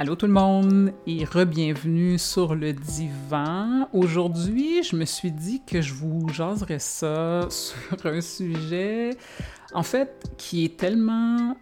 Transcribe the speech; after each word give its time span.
Allô 0.00 0.16
tout 0.16 0.26
le 0.26 0.32
monde 0.32 0.92
et 1.06 1.24
re-bienvenue 1.24 2.18
sur 2.18 2.56
le 2.56 2.72
divan. 2.72 3.88
Aujourd'hui, 3.92 4.82
je 4.82 4.96
me 4.96 5.04
suis 5.04 5.30
dit 5.30 5.62
que 5.64 5.80
je 5.80 5.94
vous 5.94 6.28
jaserais 6.30 6.80
ça 6.80 7.46
sur 7.48 8.04
un 8.04 8.20
sujet, 8.20 9.10
en 9.72 9.84
fait, 9.84 10.24
qui 10.36 10.64
est 10.64 10.76
tellement 10.76 11.56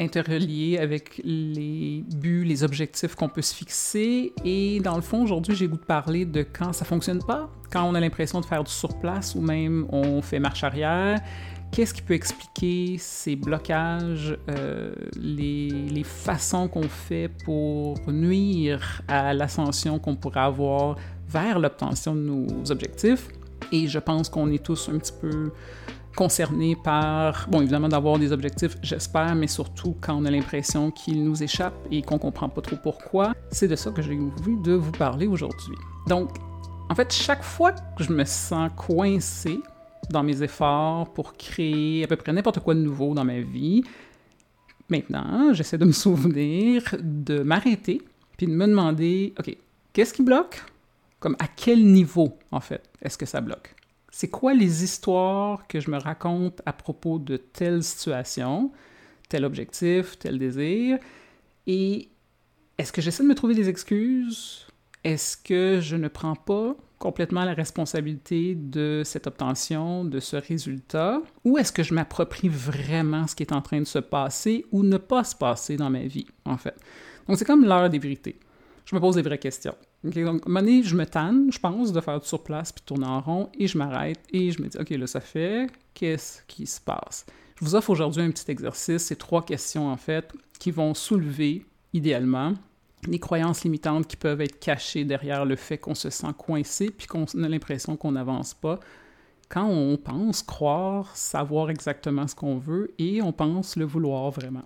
interrelié 0.00 0.78
avec 0.78 1.20
les 1.24 2.06
buts, 2.16 2.44
les 2.44 2.64
objectifs 2.64 3.16
qu'on 3.16 3.28
peut 3.28 3.42
se 3.42 3.54
fixer. 3.54 4.32
Et 4.46 4.80
dans 4.80 4.96
le 4.96 5.02
fond, 5.02 5.22
aujourd'hui, 5.22 5.54
j'ai 5.54 5.68
goût 5.68 5.76
de 5.76 5.84
parler 5.84 6.24
de 6.24 6.42
quand 6.42 6.72
ça 6.72 6.86
fonctionne 6.86 7.22
pas, 7.22 7.50
quand 7.70 7.84
on 7.84 7.94
a 7.94 8.00
l'impression 8.00 8.40
de 8.40 8.46
faire 8.46 8.64
du 8.64 8.72
surplace 8.72 9.34
ou 9.34 9.42
même 9.42 9.86
on 9.90 10.22
fait 10.22 10.38
marche 10.38 10.64
arrière 10.64 11.20
qu'est-ce 11.70 11.94
qui 11.94 12.02
peut 12.02 12.14
expliquer 12.14 12.96
ces 12.98 13.36
blocages, 13.36 14.36
euh, 14.50 14.94
les, 15.16 16.02
façons 16.04 16.68
qu'on 16.68 16.88
fait 16.88 17.30
pour 17.44 17.98
nuire 18.08 19.02
à 19.08 19.34
l'ascension 19.34 19.98
qu'on 19.98 20.16
pourrait 20.16 20.40
avoir 20.40 20.96
vers 21.28 21.58
l'obtention 21.58 22.14
de 22.14 22.20
nos 22.20 22.70
objectifs? 22.70 23.28
Et 23.72 23.88
je 23.88 23.98
pense 23.98 24.28
qu'on 24.28 24.50
est 24.52 24.62
tous 24.62 24.88
un 24.88 24.98
petit 24.98 25.14
peu 25.20 25.50
concernés 26.14 26.76
par, 26.76 27.48
bon, 27.50 27.62
évidemment, 27.62 27.88
d'avoir 27.88 28.18
des 28.18 28.32
objectifs, 28.32 28.76
j'espère, 28.82 29.34
mais 29.34 29.48
surtout 29.48 29.96
quand 30.00 30.14
on 30.14 30.24
a 30.24 30.30
l'impression 30.30 30.90
qu'ils 30.90 31.24
nous 31.24 31.42
échappent 31.42 31.86
et 31.90 32.02
qu'on 32.02 32.18
comprend 32.18 32.48
pas 32.48 32.60
trop 32.60 32.76
pourquoi. 32.76 33.32
C'est 33.50 33.68
de 33.68 33.76
ça 33.76 33.90
que 33.90 34.02
j'ai 34.02 34.18
envie 34.18 34.56
de 34.62 34.72
vous 34.72 34.92
parler 34.92 35.26
aujourd'hui. 35.26 35.74
Donc, 36.06 36.30
en 36.88 36.94
fait, 36.94 37.12
chaque 37.12 37.42
fois 37.42 37.72
que 37.72 38.04
je 38.04 38.12
me 38.12 38.24
sens 38.24 38.70
coincé 38.76 39.60
dans 40.10 40.22
mes 40.22 40.42
efforts 40.42 41.12
pour 41.12 41.34
créer 41.34 42.04
à 42.04 42.06
peu 42.06 42.16
près 42.16 42.32
n'importe 42.32 42.60
quoi 42.60 42.74
de 42.74 42.80
nouveau 42.80 43.14
dans 43.14 43.24
ma 43.24 43.40
vie. 43.40 43.82
Maintenant, 44.88 45.52
j'essaie 45.52 45.78
de 45.78 45.84
me 45.84 45.92
souvenir, 45.92 46.82
de 47.00 47.42
m'arrêter, 47.42 48.02
puis 48.36 48.46
de 48.46 48.52
me 48.52 48.66
demander, 48.66 49.34
OK, 49.38 49.56
qu'est-ce 49.92 50.12
qui 50.12 50.22
bloque? 50.22 50.62
Comme 51.20 51.36
à 51.38 51.46
quel 51.48 51.86
niveau, 51.86 52.36
en 52.50 52.60
fait, 52.60 52.82
est-ce 53.00 53.16
que 53.16 53.26
ça 53.26 53.40
bloque? 53.40 53.74
C'est 54.10 54.28
quoi 54.28 54.54
les 54.54 54.84
histoires 54.84 55.66
que 55.66 55.80
je 55.80 55.90
me 55.90 55.98
raconte 55.98 56.60
à 56.66 56.72
propos 56.72 57.18
de 57.18 57.36
telle 57.36 57.82
situation, 57.82 58.70
tel 59.28 59.44
objectif, 59.44 60.18
tel 60.18 60.38
désir? 60.38 60.98
Et 61.66 62.08
est-ce 62.76 62.92
que 62.92 63.00
j'essaie 63.00 63.22
de 63.22 63.28
me 63.28 63.34
trouver 63.34 63.54
des 63.54 63.68
excuses? 63.68 64.66
Est-ce 65.04 65.36
que 65.36 65.80
je 65.80 65.96
ne 65.96 66.08
prends 66.08 66.34
pas 66.34 66.74
complètement 66.98 67.44
la 67.44 67.52
responsabilité 67.52 68.54
de 68.54 69.02
cette 69.04 69.26
obtention, 69.26 70.06
de 70.06 70.18
ce 70.20 70.36
résultat, 70.36 71.20
ou 71.44 71.58
est-ce 71.58 71.70
que 71.70 71.82
je 71.82 71.92
m'approprie 71.92 72.48
vraiment 72.48 73.26
ce 73.26 73.34
qui 73.34 73.42
est 73.42 73.52
en 73.52 73.60
train 73.60 73.80
de 73.80 73.86
se 73.86 73.98
passer 73.98 74.64
ou 74.72 74.82
ne 74.82 74.96
pas 74.96 75.22
se 75.22 75.36
passer 75.36 75.76
dans 75.76 75.90
ma 75.90 76.06
vie, 76.06 76.26
en 76.46 76.56
fait? 76.56 76.74
Donc, 77.28 77.36
c'est 77.36 77.44
comme 77.44 77.66
l'heure 77.66 77.90
des 77.90 77.98
vérités. 77.98 78.40
Je 78.86 78.94
me 78.94 79.00
pose 79.00 79.16
des 79.16 79.22
vraies 79.22 79.38
questions. 79.38 79.74
donc, 80.02 80.16
à 80.16 80.20
un 80.20 80.32
moment 80.46 80.60
donné, 80.60 80.82
je 80.82 80.96
me 80.96 81.04
tanne, 81.04 81.52
je 81.52 81.58
pense, 81.58 81.92
de 81.92 82.00
faire 82.00 82.18
du 82.18 82.26
surplace 82.26 82.72
puis 82.72 82.80
de 82.80 82.86
tourner 82.86 83.06
en 83.06 83.20
rond, 83.20 83.50
et 83.58 83.66
je 83.66 83.76
m'arrête 83.76 84.20
et 84.32 84.50
je 84.50 84.62
me 84.62 84.68
dis, 84.68 84.78
OK, 84.78 84.88
là, 84.88 85.06
ça 85.06 85.20
fait, 85.20 85.66
qu'est-ce 85.92 86.40
qui 86.46 86.66
se 86.66 86.80
passe? 86.80 87.26
Je 87.56 87.64
vous 87.66 87.74
offre 87.74 87.90
aujourd'hui 87.90 88.22
un 88.22 88.30
petit 88.30 88.50
exercice, 88.50 89.02
c'est 89.02 89.16
trois 89.16 89.44
questions, 89.44 89.88
en 89.88 89.98
fait, 89.98 90.32
qui 90.58 90.70
vont 90.70 90.94
soulever, 90.94 91.66
idéalement, 91.92 92.54
les 93.06 93.18
croyances 93.18 93.64
limitantes 93.64 94.06
qui 94.06 94.16
peuvent 94.16 94.40
être 94.40 94.58
cachées 94.58 95.04
derrière 95.04 95.44
le 95.44 95.56
fait 95.56 95.78
qu'on 95.78 95.94
se 95.94 96.10
sent 96.10 96.32
coincé 96.36 96.90
puis 96.90 97.06
qu'on 97.06 97.24
a 97.24 97.48
l'impression 97.48 97.96
qu'on 97.96 98.12
n'avance 98.12 98.54
pas 98.54 98.80
quand 99.48 99.66
on 99.66 99.96
pense 99.96 100.42
croire 100.42 101.14
savoir 101.16 101.70
exactement 101.70 102.26
ce 102.26 102.34
qu'on 102.34 102.58
veut 102.58 102.92
et 102.98 103.22
on 103.22 103.32
pense 103.32 103.76
le 103.76 103.84
vouloir 103.84 104.30
vraiment. 104.30 104.64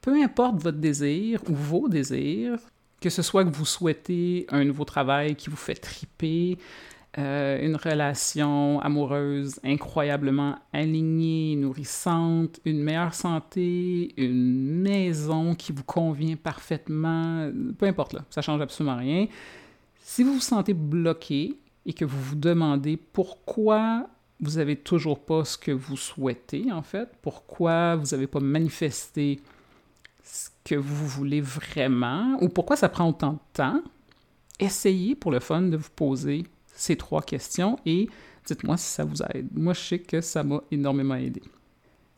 Peu 0.00 0.22
importe 0.22 0.62
votre 0.62 0.78
désir 0.78 1.42
ou 1.48 1.54
vos 1.54 1.88
désirs, 1.88 2.58
que 3.00 3.10
ce 3.10 3.22
soit 3.22 3.44
que 3.44 3.50
vous 3.50 3.66
souhaitez 3.66 4.46
un 4.50 4.64
nouveau 4.64 4.84
travail 4.84 5.34
qui 5.36 5.50
vous 5.50 5.56
fait 5.56 5.74
triper, 5.74 6.58
euh, 7.18 7.58
une 7.60 7.74
relation 7.74 8.78
amoureuse 8.80 9.58
incroyablement 9.64 10.56
alignée, 10.72 11.56
nourrissante, 11.56 12.60
une 12.64 12.80
meilleure 12.82 13.14
santé, 13.14 14.14
une 14.16 14.80
maison 14.80 15.56
qui 15.56 15.72
vous 15.72 15.82
convient 15.82 16.36
parfaitement, 16.36 17.50
peu 17.78 17.86
importe 17.86 18.12
là, 18.12 18.24
ça 18.30 18.42
change 18.42 18.60
absolument 18.60 18.96
rien. 18.96 19.26
Si 20.04 20.22
vous 20.22 20.34
vous 20.34 20.40
sentez 20.40 20.72
bloqué 20.72 21.58
et 21.84 21.92
que 21.92 22.04
vous 22.04 22.20
vous 22.20 22.36
demandez 22.36 22.96
pourquoi 22.96 24.06
vous 24.38 24.58
n'avez 24.58 24.76
toujours 24.76 25.18
pas 25.18 25.44
ce 25.44 25.58
que 25.58 25.72
vous 25.72 25.96
souhaitez, 25.96 26.70
en 26.70 26.82
fait, 26.82 27.08
pourquoi 27.22 27.96
vous 27.96 28.06
n'avez 28.12 28.28
pas 28.28 28.40
manifesté 28.40 29.40
ce 30.22 30.48
que 30.64 30.76
vous 30.76 31.08
voulez 31.08 31.40
vraiment, 31.40 32.38
ou 32.40 32.48
pourquoi 32.48 32.76
ça 32.76 32.88
prend 32.88 33.08
autant 33.08 33.32
de 33.32 33.38
temps, 33.52 33.82
essayez 34.60 35.16
pour 35.16 35.32
le 35.32 35.40
fun 35.40 35.62
de 35.62 35.76
vous 35.76 35.90
poser 35.94 36.44
ces 36.80 36.96
trois 36.96 37.20
questions 37.20 37.78
et 37.84 38.08
dites-moi 38.46 38.76
si 38.76 38.86
ça 38.86 39.04
vous 39.04 39.22
aide. 39.34 39.48
Moi, 39.54 39.74
je 39.74 39.80
sais 39.80 39.98
que 39.98 40.20
ça 40.20 40.42
m'a 40.42 40.62
énormément 40.70 41.14
aidé. 41.14 41.42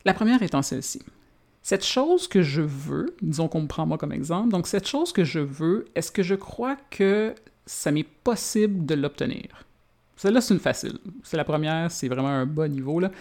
La 0.05 0.13
première 0.13 0.41
étant 0.41 0.61
celle-ci. 0.61 1.01
Cette 1.61 1.85
chose 1.85 2.27
que 2.27 2.41
je 2.41 2.61
veux, 2.61 3.15
disons 3.21 3.47
qu'on 3.47 3.61
me 3.61 3.67
prend 3.67 3.85
moi 3.85 3.97
comme 3.97 4.11
exemple, 4.11 4.49
donc 4.49 4.67
cette 4.67 4.87
chose 4.87 5.11
que 5.11 5.23
je 5.23 5.39
veux, 5.39 5.85
est-ce 5.95 6.11
que 6.11 6.23
je 6.23 6.35
crois 6.35 6.77
que 6.89 7.35
ça 7.65 7.91
m'est 7.91 8.07
possible 8.23 8.85
de 8.85 8.95
l'obtenir? 8.95 9.65
Celle-là, 10.15 10.41
c'est 10.41 10.53
une 10.53 10.59
facile. 10.59 10.97
C'est 11.23 11.37
la 11.37 11.43
première, 11.43 11.91
c'est 11.91 12.07
vraiment 12.07 12.29
un 12.29 12.45
bas 12.45 12.67
niveau. 12.67 12.99
Là. 12.99 13.11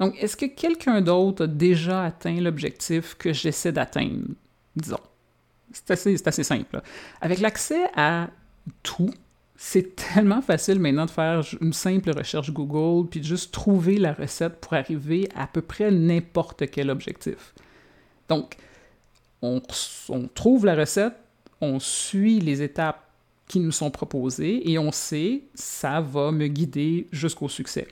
Donc, 0.00 0.16
est-ce 0.20 0.36
que 0.36 0.46
quelqu'un 0.46 1.00
d'autre 1.00 1.44
a 1.44 1.46
déjà 1.46 2.04
atteint 2.04 2.40
l'objectif 2.40 3.14
que 3.14 3.32
j'essaie 3.32 3.72
d'atteindre? 3.72 4.26
Disons. 4.74 5.00
C'est 5.72 5.90
assez, 5.92 6.16
assez 6.24 6.44
simple. 6.44 6.80
Avec 7.20 7.40
l'accès 7.40 7.84
à 7.94 8.30
tout, 8.82 9.10
c'est 9.56 9.96
tellement 10.14 10.42
facile 10.42 10.80
maintenant 10.80 11.06
de 11.06 11.10
faire 11.10 11.42
une 11.60 11.72
simple 11.72 12.10
recherche 12.10 12.52
Google 12.52 13.08
puis 13.08 13.20
de 13.20 13.24
juste 13.24 13.52
trouver 13.52 13.98
la 13.98 14.12
recette 14.12 14.60
pour 14.60 14.74
arriver 14.74 15.28
à, 15.34 15.46
peu 15.46 15.62
près 15.62 15.90
n'importe 15.90 16.70
quel 16.70 16.90
objectif. 16.90 17.54
Donc, 18.28 18.56
on, 19.42 19.60
trouve 20.34 20.64
la 20.64 20.74
recette, 20.74 21.14
on 21.60 21.78
suit 21.78 22.40
les 22.40 22.62
étapes 22.62 23.06
qui 23.46 23.60
nous 23.60 23.72
sont 23.72 23.90
proposées 23.90 24.70
et 24.70 24.78
on 24.78 24.90
sait 24.90 25.42
ça 25.54 26.00
va 26.00 26.32
me 26.32 26.46
guider 26.46 27.06
jusqu'au 27.12 27.50
succès. 27.50 27.86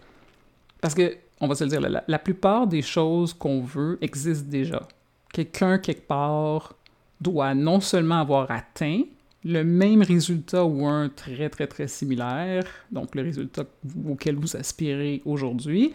Parce 0.80 0.94
que, 0.94 1.16
on 1.40 1.46
va 1.46 1.54
se 1.54 1.64
le 1.64 1.70
dire, 1.70 1.80
la, 1.80 2.02
la 2.06 2.18
plupart 2.18 2.66
des 2.66 2.80
choses 2.80 3.34
qu'on 3.34 3.60
veut 3.60 3.98
existent 4.00 4.48
déjà. 4.48 4.88
Quelqu'un 5.32 5.78
quelque 5.78 6.06
part 6.06 6.74
doit 7.20 7.54
non 7.54 7.80
seulement 7.80 8.20
avoir 8.20 8.50
atteint 8.50 9.02
le 9.44 9.64
même 9.64 10.02
résultat 10.02 10.64
ou 10.64 10.86
un 10.86 11.08
très 11.08 11.48
très 11.48 11.66
très 11.66 11.88
similaire, 11.88 12.64
donc 12.90 13.14
le 13.14 13.22
résultat 13.22 13.64
auquel 14.08 14.36
vous 14.36 14.56
aspirez 14.56 15.22
aujourd'hui, 15.24 15.92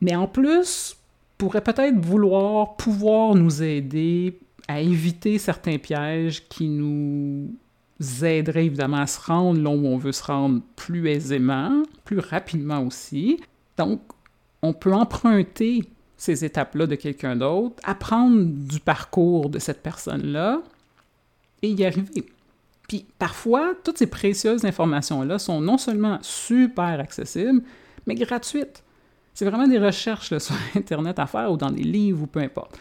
mais 0.00 0.14
en 0.14 0.26
plus 0.26 0.96
pourrait 1.36 1.60
peut-être 1.62 1.98
vouloir 1.98 2.76
pouvoir 2.76 3.34
nous 3.34 3.62
aider 3.62 4.38
à 4.68 4.80
éviter 4.80 5.38
certains 5.38 5.78
pièges 5.78 6.48
qui 6.48 6.68
nous 6.68 7.50
aideraient 8.22 8.66
évidemment 8.66 8.98
à 8.98 9.06
se 9.06 9.20
rendre 9.20 9.60
là 9.60 9.70
où 9.70 9.86
on 9.86 9.98
veut 9.98 10.12
se 10.12 10.22
rendre 10.22 10.62
plus 10.76 11.06
aisément, 11.08 11.82
plus 12.04 12.18
rapidement 12.18 12.82
aussi. 12.82 13.40
Donc, 13.76 14.00
on 14.62 14.72
peut 14.72 14.92
emprunter 14.92 15.82
ces 16.16 16.44
étapes-là 16.44 16.86
de 16.86 16.94
quelqu'un 16.94 17.36
d'autre, 17.36 17.76
apprendre 17.84 18.44
du 18.44 18.80
parcours 18.80 19.50
de 19.50 19.58
cette 19.58 19.82
personne-là 19.82 20.62
et 21.62 21.68
y 21.68 21.84
arriver. 21.84 22.24
Puis 22.88 23.06
parfois, 23.18 23.74
toutes 23.82 23.98
ces 23.98 24.06
précieuses 24.06 24.64
informations-là 24.64 25.38
sont 25.38 25.60
non 25.60 25.78
seulement 25.78 26.18
super 26.22 27.00
accessibles, 27.00 27.62
mais 28.06 28.14
gratuites. 28.14 28.82
C'est 29.32 29.44
vraiment 29.44 29.66
des 29.66 29.78
recherches 29.78 30.36
sur 30.38 30.54
Internet 30.76 31.18
à 31.18 31.26
faire 31.26 31.50
ou 31.50 31.56
dans 31.56 31.70
des 31.70 31.82
livres 31.82 32.22
ou 32.22 32.26
peu 32.26 32.40
importe. 32.40 32.78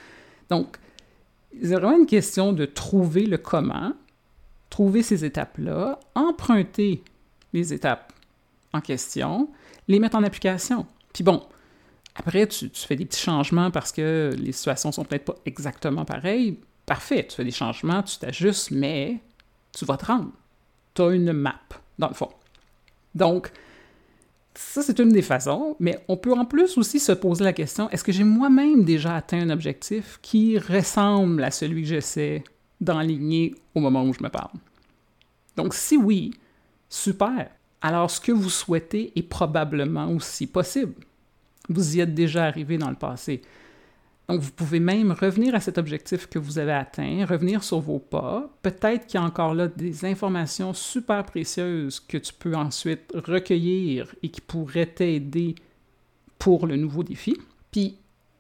Donc, 0.50 0.78
c'est 1.62 1.76
vraiment 1.76 1.98
une 1.98 2.06
question 2.06 2.52
de 2.54 2.66
trouver 2.66 3.26
le 3.26 3.38
comment, 3.38 3.94
trouver 4.70 5.04
ces 5.04 5.24
étapes-là, 5.24 6.00
emprunter 6.16 7.04
les 7.54 7.74
étapes 7.74 8.12
en 8.74 8.82
question, 8.82 9.50
les 9.88 10.00
mettre 10.00 10.16
en 10.16 10.24
application. 10.24 10.88
Puis 11.14 11.24
bon, 11.24 11.44
après, 12.16 12.48
tu, 12.48 12.70
tu 12.70 12.88
fais 12.88 12.96
des 12.96 13.06
petits 13.06 13.22
changements 13.22 13.72
parce 13.72 13.92
que 13.92 14.32
les 14.38 14.52
situations 14.52 14.92
sont 14.92 15.06
peut-être 15.06 15.26
pas 15.26 15.36
exactement 15.46 16.06
pareilles. 16.06 16.60
Parfait, 16.86 17.26
tu 17.28 17.36
fais 17.36 17.44
des 17.44 17.52
changements, 17.52 18.04
tu 18.04 18.18
t'ajustes, 18.18 18.72
mais 18.72 19.20
tu 19.74 19.86
vas 19.86 19.98
te 19.98 20.06
rendre. 20.06 20.32
Tu 20.94 21.02
as 21.02 21.10
une 21.10 21.34
map, 21.34 21.60
dans 21.98 22.08
le 22.08 22.14
fond. 22.14 22.30
Donc, 23.16 23.52
ça, 24.56 24.84
c'est 24.84 25.00
une 25.00 25.10
des 25.10 25.22
façons, 25.22 25.76
mais 25.80 26.00
on 26.08 26.18
peut 26.18 26.34
en 26.34 26.46
plus 26.46 26.78
aussi 26.78 27.00
se 27.00 27.12
poser 27.12 27.44
la 27.44 27.54
question, 27.54 27.90
est-ce 27.90 28.04
que 28.04 28.12
j'ai 28.12 28.24
moi-même 28.24 28.84
déjà 28.84 29.16
atteint 29.16 29.42
un 29.42 29.50
objectif 29.50 30.20
qui 30.22 30.60
ressemble 30.60 31.44
à 31.44 31.52
celui 31.52 31.82
que 31.82 31.88
j'essaie 31.88 32.44
d'enligner 32.80 33.56
au 33.74 33.80
moment 33.80 34.04
où 34.04 34.14
je 34.14 34.22
me 34.22 34.30
parle? 34.30 34.52
Donc, 35.56 35.74
si 35.74 35.98
oui, 35.98 36.32
super. 36.90 37.50
Alors, 37.82 38.12
ce 38.12 38.22
que 38.22 38.32
vous 38.32 38.50
souhaitez 38.50 39.12
est 39.16 39.24
probablement 39.24 40.08
aussi 40.10 40.48
possible. 40.48 40.94
Vous 41.70 41.98
y 41.98 42.00
êtes 42.00 42.14
déjà 42.14 42.46
arrivé 42.46 42.78
dans 42.78 42.90
le 42.90 42.96
passé. 42.96 43.42
Donc, 44.30 44.40
vous 44.40 44.52
pouvez 44.52 44.80
même 44.80 45.12
revenir 45.12 45.54
à 45.54 45.60
cet 45.60 45.78
objectif 45.78 46.28
que 46.28 46.40
vous 46.40 46.58
avez 46.58 46.72
atteint, 46.72 47.26
revenir 47.26 47.64
sur 47.64 47.80
vos 47.80 48.00
pas. 48.00 48.50
Peut-être 48.62 49.06
qu'il 49.06 49.20
y 49.20 49.24
a 49.24 49.26
encore 49.26 49.54
là 49.54 49.68
des 49.68 50.06
informations 50.06 50.74
super 50.74 51.26
précieuses 51.26 52.00
que 52.00 52.18
tu 52.18 52.34
peux 52.34 52.56
ensuite 52.56 53.12
recueillir 53.14 54.16
et 54.24 54.30
qui 54.30 54.40
pourraient 54.40 54.86
t'aider 54.86 55.56
pour 56.40 56.68
le 56.68 56.78
nouveau 56.78 57.04
défi. 57.04 57.38
Puis, 57.72 57.98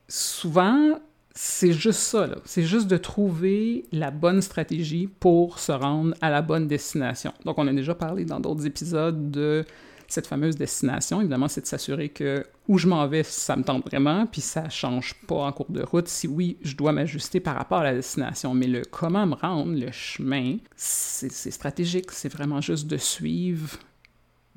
souvent, 0.07 0.99
c'est 1.35 1.73
juste 1.73 1.99
ça, 1.99 2.29
c'est 2.45 2.63
juste 2.63 2.87
de 2.87 2.97
trouver 2.97 3.85
la 3.91 4.11
bonne 4.11 4.41
stratégie 4.41 5.07
pour 5.07 5.59
se 5.59 5.71
rendre 5.71 6.13
à 6.21 6.29
la 6.29 6.41
bonne 6.41 6.67
destination. 6.67 7.33
Donc, 7.43 7.57
on 7.57 7.67
a 7.67 7.73
déjà 7.73 7.95
parlé 7.95 8.23
dans 8.23 8.39
d'autres 8.39 8.65
épisodes 8.65 9.31
de 9.31 9.65
cette 10.13 10.27
fameuse 10.27 10.55
destination. 10.55 11.21
Évidemment, 11.21 11.47
c'est 11.47 11.61
de 11.61 11.65
s'assurer 11.65 12.09
que 12.09 12.45
où 12.67 12.77
je 12.77 12.87
m'en 12.87 13.07
vais, 13.07 13.23
ça 13.23 13.55
me 13.55 13.63
tente 13.63 13.85
vraiment, 13.85 14.25
puis 14.25 14.41
ça 14.41 14.69
change 14.69 15.15
pas 15.27 15.43
en 15.43 15.51
cours 15.51 15.71
de 15.71 15.81
route. 15.81 16.07
Si 16.07 16.27
oui, 16.27 16.57
je 16.61 16.75
dois 16.75 16.91
m'ajuster 16.91 17.39
par 17.39 17.55
rapport 17.55 17.79
à 17.79 17.83
la 17.83 17.93
destination, 17.93 18.53
mais 18.53 18.67
le 18.67 18.83
comment 18.89 19.25
me 19.25 19.35
rendre, 19.35 19.73
le 19.73 19.91
chemin, 19.91 20.57
c'est 20.75 21.29
stratégique. 21.29 22.11
C'est 22.11 22.31
vraiment 22.31 22.61
juste 22.61 22.87
de 22.87 22.97
suivre 22.97 23.77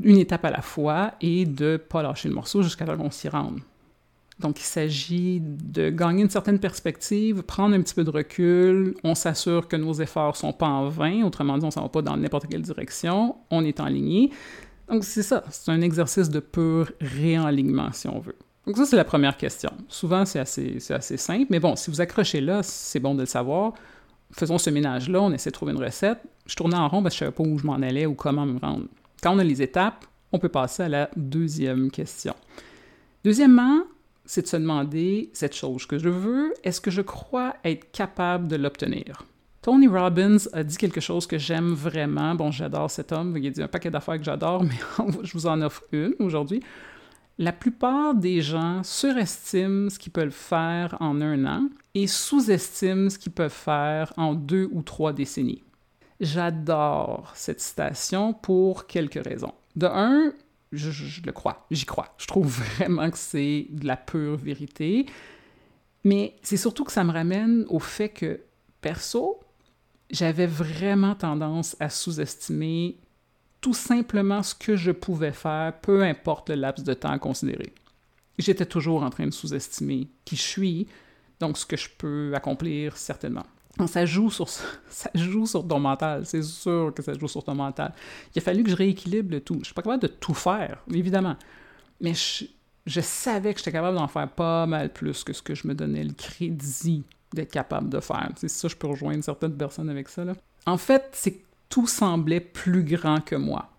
une 0.00 0.18
étape 0.18 0.44
à 0.44 0.50
la 0.50 0.62
fois 0.62 1.14
et 1.20 1.46
de 1.46 1.76
pas 1.76 2.02
lâcher 2.02 2.28
le 2.28 2.34
morceau 2.34 2.62
jusqu'à 2.62 2.86
ce 2.86 2.92
qu'on 2.92 3.10
s'y 3.10 3.28
rende. 3.28 3.60
Donc, 4.38 4.60
il 4.60 4.64
s'agit 4.64 5.40
de 5.40 5.88
gagner 5.88 6.22
une 6.22 6.30
certaine 6.30 6.58
perspective, 6.58 7.42
prendre 7.42 7.74
un 7.74 7.80
petit 7.80 7.94
peu 7.94 8.04
de 8.04 8.10
recul, 8.10 8.94
on 9.02 9.14
s'assure 9.14 9.66
que 9.66 9.76
nos 9.76 9.94
efforts 9.94 10.36
sont 10.36 10.52
pas 10.52 10.66
en 10.66 10.88
vain, 10.88 11.22
autrement 11.22 11.56
dit, 11.56 11.64
on 11.64 11.70
s'en 11.70 11.82
va 11.82 11.88
pas 11.88 12.02
dans 12.02 12.18
n'importe 12.18 12.46
quelle 12.46 12.60
direction, 12.60 13.36
on 13.50 13.64
est 13.64 13.80
en 13.80 13.86
ligne. 13.86 14.28
Donc, 14.88 15.04
c'est 15.04 15.22
ça, 15.22 15.44
c'est 15.50 15.70
un 15.70 15.80
exercice 15.80 16.30
de 16.30 16.40
pur 16.40 16.90
réalignement, 17.00 17.90
si 17.92 18.08
on 18.08 18.20
veut. 18.20 18.36
Donc, 18.66 18.76
ça, 18.76 18.84
c'est 18.84 18.96
la 18.96 19.04
première 19.04 19.36
question. 19.36 19.70
Souvent, 19.88 20.24
c'est 20.24 20.38
assez, 20.38 20.78
assez 20.90 21.16
simple, 21.16 21.46
mais 21.50 21.60
bon, 21.60 21.76
si 21.76 21.90
vous 21.90 22.00
accrochez 22.00 22.40
là, 22.40 22.62
c'est 22.62 23.00
bon 23.00 23.14
de 23.14 23.20
le 23.20 23.26
savoir. 23.26 23.74
Faisons 24.32 24.58
ce 24.58 24.70
ménage-là, 24.70 25.22
on 25.22 25.32
essaie 25.32 25.50
de 25.50 25.54
trouver 25.54 25.72
une 25.72 25.82
recette. 25.82 26.18
Je 26.46 26.56
tournais 26.56 26.76
en 26.76 26.88
rond 26.88 27.02
parce 27.02 27.14
que 27.14 27.18
je 27.18 27.24
savais 27.24 27.32
pas 27.32 27.44
où 27.44 27.58
je 27.58 27.66
m'en 27.66 27.74
allais 27.74 28.06
ou 28.06 28.14
comment 28.14 28.44
me 28.44 28.58
rendre. 28.58 28.86
Quand 29.22 29.34
on 29.34 29.38
a 29.38 29.44
les 29.44 29.62
étapes, 29.62 30.04
on 30.32 30.38
peut 30.38 30.48
passer 30.48 30.84
à 30.84 30.88
la 30.88 31.10
deuxième 31.16 31.90
question. 31.90 32.34
Deuxièmement, 33.24 33.82
c'est 34.24 34.42
de 34.42 34.46
se 34.48 34.56
demander 34.56 35.30
cette 35.32 35.54
chose 35.54 35.86
que 35.86 35.98
je 35.98 36.08
veux, 36.08 36.52
est-ce 36.64 36.80
que 36.80 36.90
je 36.90 37.02
crois 37.02 37.54
être 37.64 37.90
capable 37.92 38.48
de 38.48 38.56
l'obtenir? 38.56 39.24
Tony 39.66 39.88
Robbins 39.88 40.46
a 40.52 40.62
dit 40.62 40.76
quelque 40.76 41.00
chose 41.00 41.26
que 41.26 41.38
j'aime 41.38 41.72
vraiment. 41.72 42.36
Bon, 42.36 42.52
j'adore 42.52 42.88
cet 42.88 43.10
homme. 43.10 43.36
Il 43.36 43.48
a 43.48 43.50
dit 43.50 43.60
un 43.60 43.66
paquet 43.66 43.90
d'affaires 43.90 44.16
que 44.16 44.22
j'adore, 44.22 44.62
mais 44.64 44.76
je 45.24 45.32
vous 45.32 45.48
en 45.48 45.60
offre 45.60 45.82
une 45.90 46.14
aujourd'hui. 46.20 46.62
La 47.36 47.52
plupart 47.52 48.14
des 48.14 48.42
gens 48.42 48.84
surestiment 48.84 49.90
ce 49.90 49.98
qu'ils 49.98 50.12
peuvent 50.12 50.30
faire 50.30 50.96
en 51.00 51.20
un 51.20 51.44
an 51.46 51.68
et 51.96 52.06
sous-estiment 52.06 53.10
ce 53.10 53.18
qu'ils 53.18 53.32
peuvent 53.32 53.50
faire 53.50 54.12
en 54.16 54.34
deux 54.34 54.68
ou 54.70 54.82
trois 54.82 55.12
décennies. 55.12 55.64
J'adore 56.20 57.32
cette 57.34 57.60
citation 57.60 58.34
pour 58.34 58.86
quelques 58.86 59.24
raisons. 59.24 59.52
De 59.74 59.86
un, 59.86 60.32
je, 60.70 61.20
le 61.26 61.32
crois, 61.32 61.66
j'y 61.72 61.86
crois. 61.86 62.14
Je 62.18 62.28
trouve 62.28 62.46
vraiment 62.76 63.10
que 63.10 63.18
c'est 63.18 63.66
de 63.70 63.84
la 63.84 63.96
pure 63.96 64.36
vérité. 64.36 65.06
Mais 66.04 66.36
c'est 66.42 66.56
surtout 66.56 66.84
que 66.84 66.92
ça 66.92 67.02
me 67.02 67.10
ramène 67.10 67.64
au 67.68 67.80
fait 67.80 68.10
que, 68.10 68.42
perso, 68.80 69.40
j'avais 70.10 70.46
vraiment 70.46 71.14
tendance 71.14 71.76
à 71.80 71.90
sous-estimer 71.90 72.98
tout 73.60 73.74
simplement 73.74 74.42
ce 74.42 74.54
que 74.54 74.76
je 74.76 74.92
pouvais 74.92 75.32
faire, 75.32 75.72
peu 75.80 76.02
importe 76.02 76.50
le 76.50 76.56
laps 76.56 76.84
de 76.84 76.94
temps 76.94 77.18
considéré. 77.18 77.72
J'étais 78.38 78.66
toujours 78.66 79.02
en 79.02 79.10
train 79.10 79.26
de 79.26 79.32
sous-estimer 79.32 80.08
qui 80.24 80.36
je 80.36 80.42
suis, 80.42 80.86
donc 81.40 81.58
ce 81.58 81.66
que 81.66 81.76
je 81.76 81.88
peux 81.96 82.32
accomplir 82.34 82.96
certainement 82.96 83.46
ça 83.86 84.06
joue 84.06 84.30
sur 84.30 84.48
ça 84.88 85.10
joue 85.14 85.44
sur 85.44 85.66
ton 85.68 85.78
mental, 85.78 86.24
c'est 86.24 86.42
sûr 86.42 86.92
que 86.94 87.02
ça 87.02 87.12
joue 87.12 87.28
sur 87.28 87.44
ton 87.44 87.54
mental. 87.54 87.92
Il 88.34 88.38
a 88.38 88.42
fallu 88.42 88.64
que 88.64 88.70
je 88.70 88.76
rééquilibre 88.76 89.38
tout. 89.40 89.58
Je 89.60 89.66
suis 89.66 89.74
pas 89.74 89.82
capable 89.82 90.02
de 90.02 90.08
tout 90.08 90.32
faire, 90.32 90.82
évidemment, 90.90 91.36
mais 92.00 92.14
je, 92.14 93.00
savais 93.00 93.52
que 93.52 93.58
j'étais 93.58 93.72
capable 93.72 93.98
d'en 93.98 94.08
faire 94.08 94.30
pas 94.30 94.66
mal 94.66 94.90
plus 94.90 95.22
que 95.22 95.34
ce 95.34 95.42
que 95.42 95.54
je 95.54 95.68
me 95.68 95.74
donnais 95.74 96.04
le 96.04 96.14
crédit 96.14 97.04
d'être 97.34 97.50
capable 97.50 97.88
de 97.88 98.00
faire. 98.00 98.30
C'est 98.36 98.48
ça, 98.48 98.68
je 98.68 98.76
peux 98.76 98.86
rejoindre 98.86 99.22
certaines 99.22 99.56
personnes 99.56 99.90
avec 99.90 100.08
ça. 100.08 100.24
Là. 100.24 100.34
En 100.66 100.78
fait, 100.78 101.08
c'est 101.12 101.32
que 101.32 101.44
tout 101.68 101.86
semblait 101.86 102.40
plus 102.40 102.84
grand 102.84 103.20
que 103.20 103.36
moi. 103.36 103.70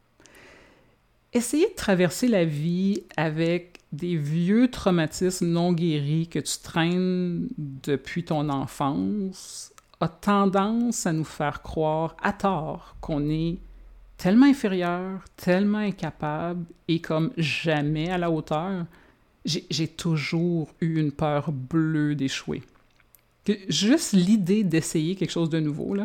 Essayer 1.33 1.67
de 1.69 1.75
traverser 1.75 2.27
la 2.27 2.45
vie 2.45 3.03
avec 3.15 3.79
des 3.91 4.17
vieux 4.17 4.69
traumatismes 4.69 5.47
non 5.47 5.71
guéris 5.71 6.27
que 6.27 6.39
tu 6.39 6.57
traînes 6.59 7.47
depuis 7.57 8.23
ton 8.23 8.49
enfance 8.49 9.71
a 9.99 10.07
tendance 10.07 11.05
à 11.05 11.13
nous 11.13 11.23
faire 11.23 11.61
croire 11.61 12.15
à 12.21 12.33
tort 12.33 12.95
qu'on 13.01 13.29
est 13.29 13.57
tellement 14.17 14.45
inférieur, 14.45 15.23
tellement 15.35 15.79
incapable 15.79 16.65
et 16.87 16.99
comme 17.01 17.31
jamais 17.37 18.09
à 18.09 18.17
la 18.17 18.29
hauteur. 18.29 18.85
J'ai 19.45 19.87
toujours 19.87 20.69
eu 20.81 20.99
une 20.99 21.11
peur 21.11 21.51
bleue 21.51 22.15
d'échouer. 22.15 22.63
Juste 23.69 24.13
l'idée 24.13 24.63
d'essayer 24.63 25.15
quelque 25.15 25.31
chose 25.31 25.49
de 25.49 25.59
nouveau, 25.59 25.95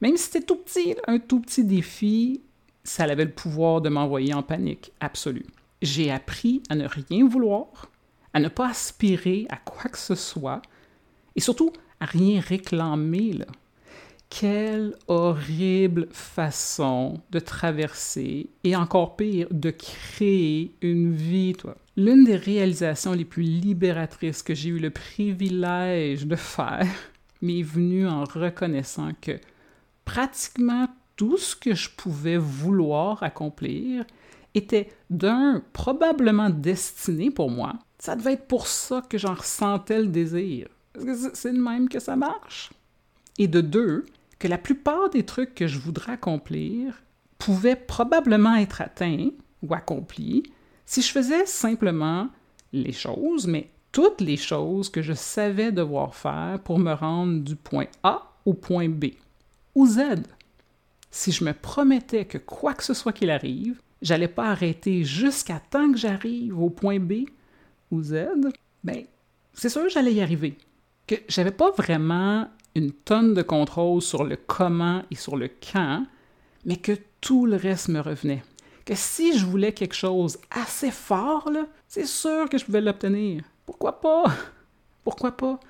même 0.00 0.16
si 0.16 0.24
c'était 0.24 0.42
tout 0.46 0.56
petit, 0.56 0.94
un 1.06 1.18
tout 1.18 1.40
petit 1.40 1.64
défi, 1.64 2.42
ça 2.84 3.04
avait 3.04 3.24
le 3.24 3.30
pouvoir 3.30 3.80
de 3.80 3.88
m'envoyer 3.88 4.34
en 4.34 4.42
panique 4.42 4.92
absolue. 5.00 5.46
J'ai 5.80 6.10
appris 6.10 6.62
à 6.68 6.74
ne 6.74 6.86
rien 6.86 7.26
vouloir, 7.26 7.90
à 8.34 8.40
ne 8.40 8.48
pas 8.48 8.68
aspirer 8.68 9.46
à 9.48 9.56
quoi 9.56 9.90
que 9.90 9.98
ce 9.98 10.14
soit, 10.14 10.62
et 11.36 11.40
surtout 11.40 11.72
rien 12.00 12.40
réclamer. 12.40 13.32
Là. 13.32 13.46
Quelle 14.40 14.94
horrible 15.08 16.08
façon 16.10 17.20
de 17.30 17.38
traverser 17.38 18.48
et 18.64 18.74
encore 18.74 19.14
pire, 19.14 19.46
de 19.50 19.70
créer 19.70 20.74
une 20.80 21.12
vie, 21.12 21.52
toi. 21.52 21.76
L'une 21.98 22.24
des 22.24 22.36
réalisations 22.36 23.12
les 23.12 23.26
plus 23.26 23.42
libératrices 23.42 24.42
que 24.42 24.54
j'ai 24.54 24.70
eu 24.70 24.78
le 24.78 24.88
privilège 24.88 26.26
de 26.26 26.36
faire 26.36 26.86
m'est 27.42 27.62
venue 27.62 28.08
en 28.08 28.24
reconnaissant 28.24 29.10
que 29.20 29.38
pratiquement 30.06 30.88
tout 31.16 31.36
ce 31.36 31.54
que 31.54 31.74
je 31.74 31.90
pouvais 31.90 32.38
vouloir 32.38 33.22
accomplir 33.22 34.06
était 34.54 34.88
d'un 35.10 35.62
probablement 35.74 36.48
destiné 36.48 37.30
pour 37.30 37.50
moi. 37.50 37.74
Ça 37.98 38.16
devait 38.16 38.32
être 38.32 38.48
pour 38.48 38.66
ça 38.66 39.02
que 39.02 39.18
j'en 39.18 39.34
ressentais 39.34 40.00
le 40.00 40.08
désir. 40.08 40.68
C'est 41.34 41.52
de 41.52 41.60
même 41.60 41.90
que 41.90 42.00
ça 42.00 42.16
marche. 42.16 42.70
Et 43.38 43.46
de 43.46 43.60
deux, 43.60 44.06
que 44.42 44.48
la 44.48 44.58
plupart 44.58 45.08
des 45.10 45.24
trucs 45.24 45.54
que 45.54 45.68
je 45.68 45.78
voudrais 45.78 46.14
accomplir 46.14 47.00
pouvaient 47.38 47.76
probablement 47.76 48.56
être 48.56 48.80
atteints 48.80 49.28
ou 49.62 49.72
accomplis 49.72 50.42
si 50.84 51.00
je 51.00 51.12
faisais 51.12 51.46
simplement 51.46 52.28
les 52.72 52.90
choses, 52.90 53.46
mais 53.46 53.70
toutes 53.92 54.20
les 54.20 54.36
choses 54.36 54.88
que 54.88 55.00
je 55.00 55.12
savais 55.12 55.70
devoir 55.70 56.16
faire 56.16 56.58
pour 56.64 56.80
me 56.80 56.92
rendre 56.92 57.44
du 57.44 57.54
point 57.54 57.86
A 58.02 58.32
au 58.44 58.52
point 58.52 58.88
B 58.88 59.12
ou 59.76 59.86
Z. 59.86 60.24
Si 61.12 61.30
je 61.30 61.44
me 61.44 61.52
promettais 61.52 62.24
que 62.24 62.38
quoi 62.38 62.74
que 62.74 62.82
ce 62.82 62.94
soit 62.94 63.12
qu'il 63.12 63.30
arrive, 63.30 63.80
j'allais 64.00 64.26
pas 64.26 64.48
arrêter 64.48 65.04
jusqu'à 65.04 65.60
temps 65.60 65.92
que 65.92 65.98
j'arrive 65.98 66.60
au 66.60 66.68
point 66.68 66.98
B 66.98 67.26
ou 67.92 68.02
Z, 68.02 68.26
ben 68.82 69.04
c'est 69.54 69.68
sûr 69.68 69.84
que 69.84 69.88
j'allais 69.90 70.14
y 70.14 70.20
arriver 70.20 70.58
que 71.06 71.16
j'avais 71.28 71.50
pas 71.50 71.70
vraiment 71.70 72.48
une 72.74 72.92
tonne 72.92 73.34
de 73.34 73.42
contrôle 73.42 74.02
sur 74.02 74.24
le 74.24 74.36
comment 74.36 75.02
et 75.10 75.16
sur 75.16 75.36
le 75.36 75.48
quand, 75.48 76.04
mais 76.64 76.76
que 76.76 76.92
tout 77.20 77.46
le 77.46 77.56
reste 77.56 77.88
me 77.88 78.00
revenait. 78.00 78.42
Que 78.84 78.94
si 78.94 79.38
je 79.38 79.46
voulais 79.46 79.72
quelque 79.72 79.94
chose 79.94 80.38
assez 80.50 80.90
fort, 80.90 81.48
c'est 81.86 82.06
sûr 82.06 82.48
que 82.48 82.58
je 82.58 82.64
pouvais 82.64 82.80
l'obtenir. 82.80 83.44
Pourquoi 83.66 84.00
pas? 84.00 84.24
Pourquoi 85.04 85.32
pas? 85.32 85.60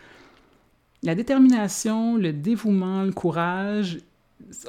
La 1.02 1.14
détermination, 1.14 2.16
le 2.16 2.32
dévouement, 2.32 3.02
le 3.02 3.12
courage, 3.12 3.98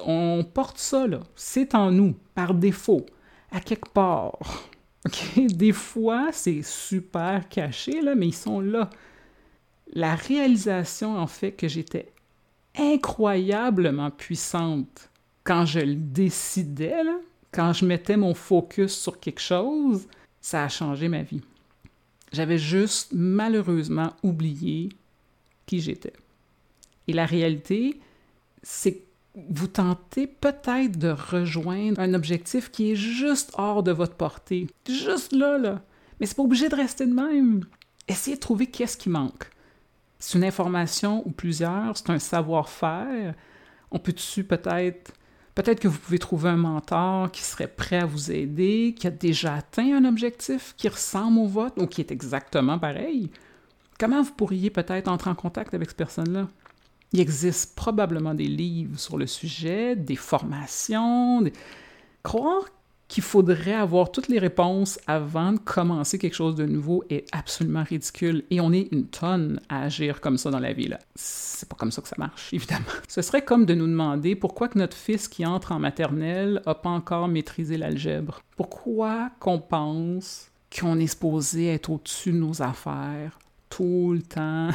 on 0.06 0.44
porte 0.44 0.78
ça, 0.78 1.08
là. 1.08 1.20
C'est 1.36 1.76
en 1.76 1.92
nous, 1.92 2.16
par 2.34 2.54
défaut, 2.54 3.06
à 3.52 3.60
quelque 3.60 3.90
part. 3.90 4.40
Des 5.38 5.74
fois, 5.74 6.30
c'est 6.32 6.64
super 6.64 7.48
caché, 7.50 8.02
là, 8.02 8.16
mais 8.16 8.28
ils 8.28 8.36
sont 8.36 8.60
là 8.60 8.90
la 9.94 10.16
réalisation, 10.16 11.18
en 11.18 11.28
fait, 11.28 11.52
que 11.52 11.68
j'étais 11.68 12.12
incroyablement 12.78 14.12
puissante 14.12 15.10
quand 15.44 15.66
je 15.66 15.80
le 15.80 15.96
décidais, 15.96 17.04
quand 17.52 17.74
je 17.74 17.86
mettais 17.86 18.18
mon 18.18 18.34
focus 18.34 18.94
sur 18.94 19.20
quelque 19.20 19.42
chose, 19.42 20.08
ça 20.42 20.64
a 20.64 20.70
changé 20.70 21.08
ma 21.08 21.22
vie. 21.22 21.42
J'avais 22.32 22.58
juste 22.58 23.10
malheureusement 23.14 24.14
oublié 24.24 24.90
qui 25.66 25.80
j'étais. 25.80 26.14
Et 27.08 27.14
la 27.14 27.26
réalité, 27.26 28.00
c'est 28.64 28.94
que 28.96 29.04
vous 29.50 29.68
tentez 29.68 30.28
peut-être 30.28 30.98
de 30.98 31.10
rejoindre 31.10 32.00
un 32.00 32.14
objectif 32.14 32.72
qui 32.72 32.92
est 32.92 32.96
juste 32.96 33.52
hors 33.58 33.84
de 33.84 33.92
votre 33.92 34.16
portée. 34.16 34.68
Juste 34.88 35.32
là, 35.32 35.58
là. 35.58 35.82
Mais 36.20 36.26
c'est 36.26 36.36
pas 36.36 36.44
obligé 36.44 36.70
de 36.70 36.76
rester 36.76 37.06
de 37.06 37.14
même. 37.14 37.66
Essayez 38.08 38.36
de 38.36 38.42
trouver 38.42 38.68
qu'est-ce 38.68 38.98
qui 38.98 39.10
manque 39.10 39.50
C'est 40.26 40.38
une 40.38 40.46
information 40.46 41.22
ou 41.28 41.32
plusieurs, 41.32 41.98
c'est 41.98 42.10
un 42.10 42.18
savoir-faire. 42.18 43.36
On 43.92 44.00
peut-tu 44.00 44.46
peut-être 44.46 45.12
Peut-être 45.54 45.82
que 45.82 45.90
vous 45.90 46.00
pouvez 46.00 46.18
trouver 46.18 46.50
un 46.50 46.56
mentor 46.56 47.30
qui 47.30 47.42
serait 47.42 47.68
prêt 47.68 47.98
à 47.98 48.06
vous 48.06 48.32
aider, 48.32 48.96
qui 48.98 49.06
a 49.06 49.12
déjà 49.12 49.56
atteint 49.56 49.98
un 49.98 50.06
objectif 50.06 50.76
qui 50.78 50.88
ressemble 50.88 51.40
au 51.40 51.48
vôtre 51.48 51.76
ou 51.78 51.88
qui 51.88 52.00
est 52.00 52.10
exactement 52.10 52.80
pareil? 52.80 53.32
Comment 54.00 54.22
vous 54.22 54.32
pourriez 54.32 54.70
peut-être 54.70 55.10
entrer 55.10 55.30
en 55.30 55.36
contact 55.36 55.74
avec 55.74 55.90
cette 55.90 55.98
personne-là? 55.98 56.48
Il 57.12 57.20
existe 57.20 57.76
probablement 57.76 58.34
des 58.34 58.48
livres 58.48 58.98
sur 58.98 59.18
le 59.18 59.28
sujet, 59.28 59.98
des 59.98 60.16
formations. 60.16 61.44
Croire 62.24 62.70
qu'il 63.14 63.22
faudrait 63.22 63.76
avoir 63.76 64.12
toutes 64.12 64.28
les 64.28 64.40
réponses 64.40 65.00
avant 65.06 65.54
de 65.54 65.60
commencer 65.60 66.18
quelque 66.18 66.34
chose 66.34 66.56
de 66.56 66.66
nouveau 66.66 67.04
est 67.12 67.28
absolument 67.32 67.84
ridicule. 67.84 68.44
Et 68.50 68.60
on 68.60 68.74
est 68.74 68.88
une 68.92 69.06
tonne 69.06 69.62
à 69.70 69.84
agir 69.84 70.20
comme 70.20 70.40
ça 70.40 70.50
dans 70.50 70.60
la 70.60 70.74
vie. 70.74 70.90
C'est 71.14 71.70
pas 71.70 71.76
comme 71.76 71.92
ça 71.92 72.02
que 72.02 72.08
ça 72.08 72.16
marche, 72.18 72.50
évidemment. 72.54 72.88
Ce 73.08 73.22
serait 73.22 73.44
comme 73.44 73.68
de 73.68 73.76
nous 73.76 73.86
demander 73.86 74.36
pourquoi 74.36 74.68
que 74.68 74.80
notre 74.80 74.98
fils 74.98 75.28
qui 75.28 75.46
entre 75.46 75.74
en 75.74 75.78
maternelle 75.78 76.64
n'a 76.66 76.74
pas 76.74 76.90
encore 76.90 77.28
maîtrisé 77.28 77.78
l'algèbre. 77.78 78.42
Pourquoi 78.58 79.30
qu'on 79.40 79.60
pense 79.60 80.50
qu'on 80.76 80.98
est 81.00 81.06
supposé 81.06 81.68
être 81.68 81.92
au-dessus 81.92 82.32
de 82.32 82.38
nos 82.38 82.64
affaires 82.64 83.38
tout 83.70 84.14
le 84.14 84.24
temps, 84.24 84.70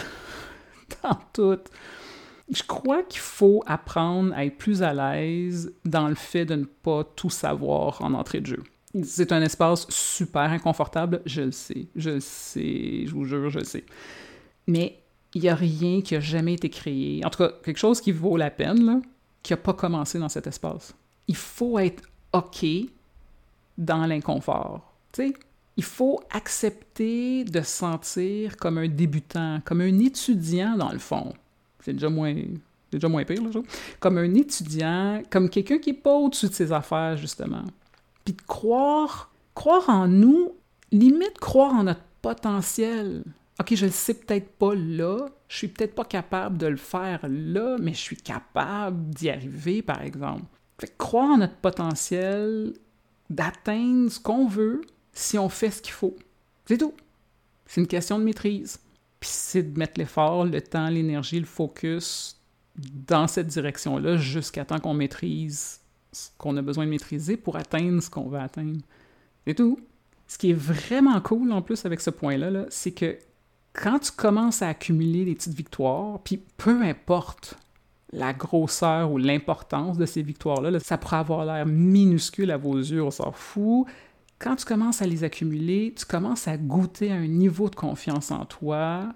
dans 1.02 1.18
tout 1.32 1.58
je 2.50 2.62
crois 2.62 3.02
qu'il 3.02 3.20
faut 3.20 3.62
apprendre 3.66 4.32
à 4.34 4.44
être 4.44 4.56
plus 4.56 4.82
à 4.82 4.94
l'aise 4.94 5.72
dans 5.84 6.08
le 6.08 6.14
fait 6.14 6.44
de 6.44 6.54
ne 6.54 6.64
pas 6.64 7.04
tout 7.04 7.30
savoir 7.30 8.00
en 8.02 8.14
entrée 8.14 8.40
de 8.40 8.46
jeu. 8.46 8.62
C'est 9.02 9.32
un 9.32 9.42
espace 9.42 9.86
super 9.90 10.50
inconfortable, 10.50 11.20
je 11.26 11.42
le 11.42 11.52
sais, 11.52 11.88
je 11.94 12.10
le 12.10 12.20
sais, 12.20 13.04
je 13.06 13.12
vous 13.12 13.24
jure, 13.24 13.50
je 13.50 13.58
le 13.58 13.64
sais. 13.64 13.84
Mais 14.66 14.98
il 15.34 15.42
n'y 15.42 15.48
a 15.48 15.54
rien 15.54 16.00
qui 16.00 16.16
a 16.16 16.20
jamais 16.20 16.54
été 16.54 16.70
créé, 16.70 17.22
en 17.24 17.28
tout 17.28 17.38
cas 17.38 17.52
quelque 17.62 17.76
chose 17.76 18.00
qui 18.00 18.12
vaut 18.12 18.38
la 18.38 18.50
peine, 18.50 18.84
là, 18.84 19.00
qui 19.42 19.52
n'a 19.52 19.58
pas 19.58 19.74
commencé 19.74 20.18
dans 20.18 20.30
cet 20.30 20.46
espace. 20.46 20.94
Il 21.26 21.36
faut 21.36 21.78
être 21.78 22.02
OK 22.32 22.64
dans 23.76 24.06
l'inconfort. 24.06 24.94
Tu 25.12 25.34
il 25.76 25.84
faut 25.84 26.20
accepter 26.30 27.44
de 27.44 27.60
se 27.60 27.70
sentir 27.70 28.56
comme 28.56 28.78
un 28.78 28.88
débutant, 28.88 29.60
comme 29.64 29.80
un 29.80 29.98
étudiant 30.00 30.76
dans 30.76 30.90
le 30.90 30.98
fond 30.98 31.34
c'est 31.80 31.92
déjà 31.92 32.08
moins 32.08 32.34
déjà 32.90 33.08
moins 33.08 33.24
pire, 33.24 33.42
là, 33.42 33.50
Comme 34.00 34.18
un 34.18 34.34
étudiant, 34.34 35.22
comme 35.30 35.50
quelqu'un 35.50 35.78
qui 35.78 35.92
n'est 35.92 35.98
pas 35.98 36.14
au-dessus 36.14 36.48
de 36.48 36.54
ses 36.54 36.72
affaires, 36.72 37.16
justement. 37.16 37.64
Puis 38.24 38.34
de 38.34 38.42
croire, 38.42 39.30
croire 39.54 39.88
en 39.88 40.08
nous, 40.08 40.54
limite 40.90 41.38
croire 41.38 41.74
en 41.74 41.84
notre 41.84 42.04
potentiel. 42.22 43.24
OK, 43.60 43.74
je 43.74 43.86
le 43.86 43.92
sais 43.92 44.14
peut-être 44.14 44.50
pas 44.52 44.74
là, 44.74 45.26
je 45.48 45.56
suis 45.56 45.68
peut-être 45.68 45.94
pas 45.94 46.04
capable 46.04 46.58
de 46.58 46.66
le 46.66 46.76
faire 46.76 47.20
là, 47.28 47.76
mais 47.80 47.92
je 47.92 47.98
suis 47.98 48.16
capable 48.16 49.10
d'y 49.10 49.30
arriver, 49.30 49.82
par 49.82 50.02
exemple. 50.02 50.44
Fait 50.80 50.94
croire 50.96 51.30
en 51.30 51.38
notre 51.38 51.56
potentiel, 51.56 52.74
d'atteindre 53.28 54.10
ce 54.10 54.20
qu'on 54.20 54.46
veut 54.46 54.82
si 55.12 55.38
on 55.38 55.48
fait 55.48 55.70
ce 55.70 55.82
qu'il 55.82 55.92
faut. 55.92 56.16
C'est 56.66 56.78
tout. 56.78 56.94
C'est 57.66 57.80
une 57.80 57.86
question 57.86 58.18
de 58.18 58.24
maîtrise. 58.24 58.78
Puis 59.20 59.30
c'est 59.32 59.62
de 59.62 59.78
mettre 59.78 59.98
l'effort, 59.98 60.44
le 60.44 60.60
temps, 60.60 60.88
l'énergie, 60.88 61.40
le 61.40 61.46
focus 61.46 62.40
dans 62.76 63.26
cette 63.26 63.48
direction-là 63.48 64.16
jusqu'à 64.16 64.64
temps 64.64 64.78
qu'on 64.78 64.94
maîtrise 64.94 65.80
ce 66.12 66.30
qu'on 66.38 66.56
a 66.56 66.62
besoin 66.62 66.84
de 66.84 66.90
maîtriser 66.90 67.36
pour 67.36 67.56
atteindre 67.56 68.02
ce 68.02 68.08
qu'on 68.08 68.28
veut 68.28 68.38
atteindre. 68.38 68.80
C'est 69.46 69.54
tout. 69.54 69.78
Ce 70.26 70.38
qui 70.38 70.50
est 70.50 70.58
vraiment 70.58 71.20
cool 71.20 71.52
en 71.52 71.62
plus 71.62 71.84
avec 71.84 72.00
ce 72.00 72.10
point-là, 72.10 72.50
-là, 72.50 72.66
c'est 72.70 72.92
que 72.92 73.18
quand 73.72 73.98
tu 73.98 74.12
commences 74.12 74.62
à 74.62 74.68
accumuler 74.68 75.24
des 75.24 75.34
petites 75.34 75.54
victoires, 75.54 76.20
puis 76.20 76.42
peu 76.56 76.82
importe 76.82 77.56
la 78.12 78.32
grosseur 78.32 79.12
ou 79.12 79.18
l'importance 79.18 79.98
de 79.98 80.06
ces 80.06 80.22
victoires-là, 80.22 80.70
là, 80.70 80.80
ça 80.80 80.96
pourrait 80.98 81.18
avoir 81.18 81.44
l'air 81.44 81.66
minuscule 81.66 82.50
à 82.50 82.56
vos 82.56 82.76
yeux, 82.76 83.02
on 83.02 83.10
s'en 83.10 83.32
fout, 83.32 83.86
quand 84.38 84.56
tu 84.56 84.64
commences 84.64 85.02
à 85.02 85.06
les 85.06 85.24
accumuler, 85.24 85.94
tu 85.96 86.04
commences 86.04 86.46
à 86.48 86.56
goûter 86.56 87.10
un 87.10 87.26
niveau 87.26 87.68
de 87.68 87.74
confiance 87.74 88.30
en 88.30 88.44
toi, 88.44 89.12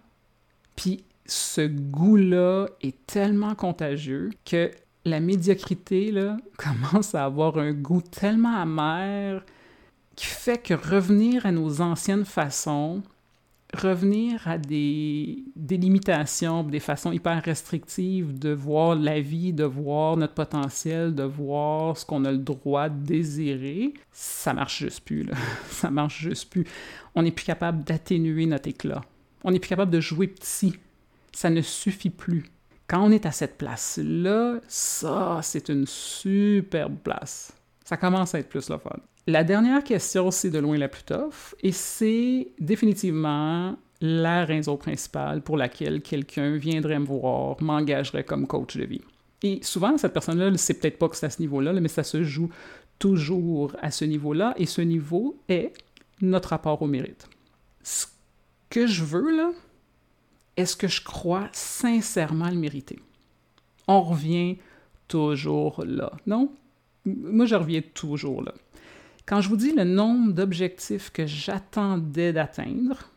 puis 0.76 1.04
ce 1.26 1.66
goût-là 1.66 2.66
est 2.80 3.06
tellement 3.06 3.54
contagieux 3.54 4.30
que 4.44 4.70
la 5.04 5.20
médiocrité 5.20 6.10
là, 6.10 6.36
commence 6.56 7.14
à 7.14 7.24
avoir 7.24 7.58
un 7.58 7.72
goût 7.72 8.02
tellement 8.02 8.56
amer 8.56 9.44
qui 10.16 10.26
fait 10.26 10.58
que 10.58 10.74
revenir 10.74 11.46
à 11.46 11.52
nos 11.52 11.80
anciennes 11.80 12.24
façons, 12.24 13.02
revenir 13.74 14.46
à 14.46 14.58
des, 14.58 15.44
des 15.56 15.76
limitations, 15.76 16.62
des 16.62 16.80
façons 16.80 17.12
hyper 17.12 17.42
restrictives 17.42 18.38
de 18.38 18.50
voir 18.50 18.94
la 18.94 19.20
vie, 19.20 19.52
de 19.52 19.64
voir 19.64 20.16
notre 20.16 20.34
potentiel, 20.34 21.14
de 21.14 21.22
voir 21.22 21.96
ce 21.96 22.04
qu'on 22.04 22.24
a 22.24 22.32
le 22.32 22.38
droit 22.38 22.88
de 22.88 23.04
désirer, 23.04 23.94
ça 24.12 24.52
marche 24.52 24.80
juste 24.80 25.04
plus. 25.04 25.26
Ça 25.70 25.90
marche 25.90 26.20
juste 26.20 26.50
plus. 26.50 26.66
On 27.14 27.22
n'est 27.22 27.32
plus 27.32 27.44
capable 27.44 27.82
d'atténuer 27.84 28.46
notre 28.46 28.68
éclat. 28.68 29.00
On 29.44 29.50
n'est 29.50 29.58
plus 29.58 29.70
capable 29.70 29.90
de 29.90 30.00
jouer 30.00 30.28
petit. 30.28 30.74
Ça 31.32 31.50
ne 31.50 31.60
suffit 31.60 32.10
plus. 32.10 32.44
Quand 32.86 33.02
on 33.02 33.10
est 33.10 33.26
à 33.26 33.32
cette 33.32 33.56
place-là, 33.58 34.60
ça, 34.68 35.40
c'est 35.42 35.68
une 35.70 35.86
superbe 35.86 36.96
place. 37.02 37.52
Ça 37.84 37.96
commence 37.96 38.34
à 38.34 38.38
être 38.38 38.48
plus 38.48 38.68
le 38.68 38.78
fun. 38.78 38.96
La 39.28 39.44
dernière 39.44 39.84
question, 39.84 40.32
c'est 40.32 40.50
de 40.50 40.58
loin 40.58 40.76
la 40.76 40.88
plus 40.88 41.04
tough, 41.04 41.54
et 41.62 41.70
c'est 41.70 42.48
définitivement 42.58 43.76
la 44.00 44.44
raison 44.44 44.76
principale 44.76 45.42
pour 45.42 45.56
laquelle 45.56 46.02
quelqu'un 46.02 46.56
viendrait 46.56 46.98
me 46.98 47.06
voir, 47.06 47.62
m'engagerait 47.62 48.24
comme 48.24 48.48
coach 48.48 48.76
de 48.76 48.84
vie. 48.84 49.00
Et 49.44 49.60
souvent, 49.62 49.96
cette 49.96 50.12
personne-là 50.12 50.50
ne 50.50 50.56
sait 50.56 50.74
peut-être 50.74 50.98
pas 50.98 51.08
que 51.08 51.16
c'est 51.16 51.26
à 51.26 51.30
ce 51.30 51.40
niveau-là, 51.40 51.72
mais 51.72 51.86
ça 51.86 52.02
se 52.02 52.24
joue 52.24 52.50
toujours 52.98 53.76
à 53.80 53.92
ce 53.92 54.04
niveau-là, 54.04 54.54
et 54.56 54.66
ce 54.66 54.82
niveau 54.82 55.38
est 55.48 55.72
notre 56.20 56.48
rapport 56.48 56.82
au 56.82 56.88
mérite. 56.88 57.28
Ce 57.84 58.06
que 58.70 58.88
je 58.88 59.04
veux, 59.04 59.36
là, 59.36 59.52
est-ce 60.56 60.76
que 60.76 60.88
je 60.88 61.02
crois 61.02 61.48
sincèrement 61.52 62.48
le 62.48 62.56
mériter? 62.56 62.98
On 63.86 64.02
revient 64.02 64.58
toujours 65.06 65.84
là, 65.86 66.10
non? 66.26 66.52
Moi, 67.04 67.46
je 67.46 67.54
reviens 67.54 67.82
toujours 67.94 68.42
là. 68.42 68.52
Quand 69.26 69.40
je 69.40 69.48
vous 69.48 69.56
dis 69.56 69.72
le 69.72 69.84
nombre 69.84 70.32
d'objectifs 70.32 71.10
que 71.10 71.26
j'attendais 71.26 72.32
d'atteindre, 72.32 73.08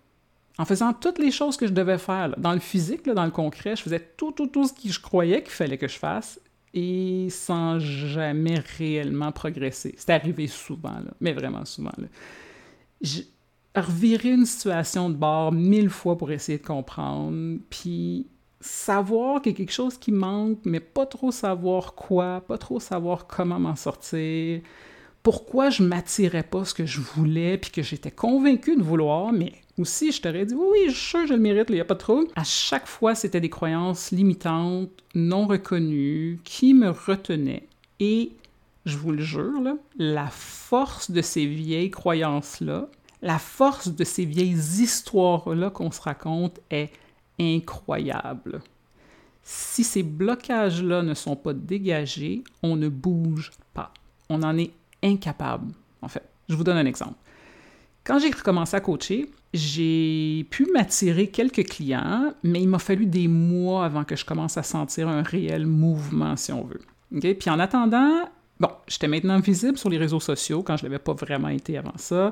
en 0.57 0.65
faisant 0.65 0.93
toutes 0.93 1.19
les 1.19 1.31
choses 1.31 1.57
que 1.57 1.67
je 1.67 1.73
devais 1.73 1.97
faire, 1.97 2.33
dans 2.37 2.53
le 2.53 2.59
physique, 2.59 3.05
dans 3.05 3.25
le 3.25 3.31
concret, 3.31 3.75
je 3.75 3.81
faisais 3.81 3.99
tout, 4.15 4.31
tout, 4.31 4.47
tout 4.47 4.67
ce 4.67 4.73
que 4.73 4.89
je 4.89 4.99
croyais 4.99 5.41
qu'il 5.41 5.51
fallait 5.51 5.77
que 5.77 5.87
je 5.87 5.97
fasse 5.97 6.39
et 6.73 7.27
sans 7.29 7.79
jamais 7.79 8.59
réellement 8.77 9.31
progresser. 9.31 9.95
C'est 9.97 10.11
arrivé 10.11 10.47
souvent, 10.47 10.97
mais 11.19 11.33
vraiment 11.33 11.65
souvent. 11.65 11.91
Je 13.01 13.21
une 14.23 14.45
situation 14.45 15.09
de 15.09 15.15
bord 15.15 15.51
mille 15.51 15.89
fois 15.89 16.17
pour 16.17 16.31
essayer 16.31 16.57
de 16.57 16.65
comprendre, 16.65 17.59
puis 17.69 18.27
savoir 18.61 19.41
qu'il 19.41 19.51
y 19.51 19.55
a 19.55 19.57
quelque 19.57 19.73
chose 19.73 19.97
qui 19.97 20.11
manque, 20.11 20.59
mais 20.63 20.79
pas 20.79 21.05
trop 21.05 21.31
savoir 21.31 21.93
quoi, 21.93 22.41
pas 22.47 22.57
trop 22.57 22.79
savoir 22.79 23.27
comment 23.27 23.59
m'en 23.59 23.75
sortir 23.75 24.61
pourquoi 25.25 25.71
je 25.71 25.81
m'attirais 25.81 26.43
pas 26.43 26.65
ce 26.65 26.75
que 26.75 26.85
je 26.85 27.01
voulais, 27.01 27.57
puis 27.57 27.71
que 27.71 27.81
j'étais 27.81 28.11
convaincu 28.11 28.75
de 28.75 28.83
vouloir, 28.83 29.33
mais 29.33 29.53
aussi 29.79 30.11
je 30.11 30.21
t'aurais 30.21 30.45
dit 30.45 30.53
oui, 30.53 30.67
oui, 30.71 30.79
je 30.89 30.91
suis 30.91 31.09
sûr, 31.09 31.25
je 31.25 31.33
le 31.33 31.39
mérite, 31.39 31.65
il 31.69 31.75
n'y 31.75 31.81
a 31.81 31.85
pas 31.85 31.95
de 31.95 31.99
trouble. 31.99 32.27
À 32.35 32.43
chaque 32.43 32.85
fois, 32.85 33.15
c'était 33.15 33.41
des 33.41 33.49
croyances 33.49 34.11
limitantes, 34.11 34.91
non 35.15 35.47
reconnues, 35.47 36.39
qui 36.43 36.75
me 36.75 36.91
retenaient. 36.91 37.67
Et 37.99 38.33
je 38.85 38.97
vous 38.97 39.13
le 39.13 39.23
jure, 39.23 39.77
la 39.97 40.27
force 40.27 41.09
de 41.09 41.23
ces 41.23 41.47
vieilles 41.47 41.89
croyances-là, 41.89 42.87
la 43.23 43.39
force 43.39 43.87
de 43.87 44.03
ces 44.03 44.25
vieilles 44.25 44.53
histoires-là 44.53 45.71
qu'on 45.71 45.89
se 45.89 46.03
raconte 46.03 46.59
est 46.69 46.91
incroyable. 47.39 48.61
Si 49.41 49.83
ces 49.83 50.03
blocages-là 50.03 51.01
ne 51.01 51.15
sont 51.15 51.35
pas 51.35 51.53
dégagés, 51.53 52.43
on 52.61 52.75
ne 52.75 52.89
bouge 52.89 53.53
pas. 53.73 53.91
On 54.29 54.43
en 54.43 54.55
est 54.57 54.71
incapable, 55.03 55.73
en 56.01 56.07
fait. 56.07 56.23
Je 56.49 56.55
vous 56.55 56.63
donne 56.63 56.77
un 56.77 56.85
exemple. 56.85 57.15
Quand 58.03 58.19
j'ai 58.19 58.29
commencé 58.29 58.75
à 58.75 58.81
coacher, 58.81 59.31
j'ai 59.53 60.45
pu 60.51 60.67
m'attirer 60.71 61.27
quelques 61.27 61.65
clients, 61.65 62.33
mais 62.43 62.61
il 62.61 62.67
m'a 62.69 62.77
fallu 62.77 63.07
des 63.07 63.27
mois 63.27 63.85
avant 63.85 64.03
que 64.03 64.15
je 64.15 64.25
commence 64.25 64.57
à 64.57 64.63
sentir 64.63 65.07
un 65.07 65.23
réel 65.23 65.65
mouvement, 65.65 66.35
si 66.35 66.51
on 66.51 66.63
veut. 66.63 66.81
Puis 67.19 67.49
en 67.49 67.59
attendant, 67.59 68.29
bon, 68.59 68.69
j'étais 68.87 69.07
maintenant 69.07 69.39
visible 69.39 69.77
sur 69.77 69.89
les 69.89 69.97
réseaux 69.97 70.19
sociaux 70.19 70.61
quand 70.61 70.77
je 70.77 70.85
ne 70.85 70.89
l'avais 70.89 71.01
pas 71.01 71.13
vraiment 71.13 71.49
été 71.49 71.77
avant 71.77 71.97
ça. 71.97 72.31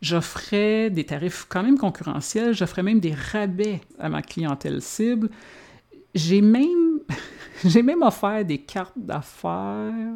J'offrais 0.00 0.90
des 0.90 1.04
tarifs 1.04 1.46
quand 1.48 1.64
même 1.64 1.78
concurrentiels, 1.78 2.54
j'offrais 2.54 2.84
même 2.84 3.00
des 3.00 3.14
rabais 3.14 3.80
à 3.98 4.08
ma 4.08 4.22
clientèle 4.22 4.80
cible. 4.82 5.30
J'ai 6.14 6.40
même, 6.40 7.00
j'ai 7.64 7.82
même 7.82 8.02
offert 8.02 8.44
des 8.44 8.58
cartes 8.58 8.96
d'affaires 8.96 10.14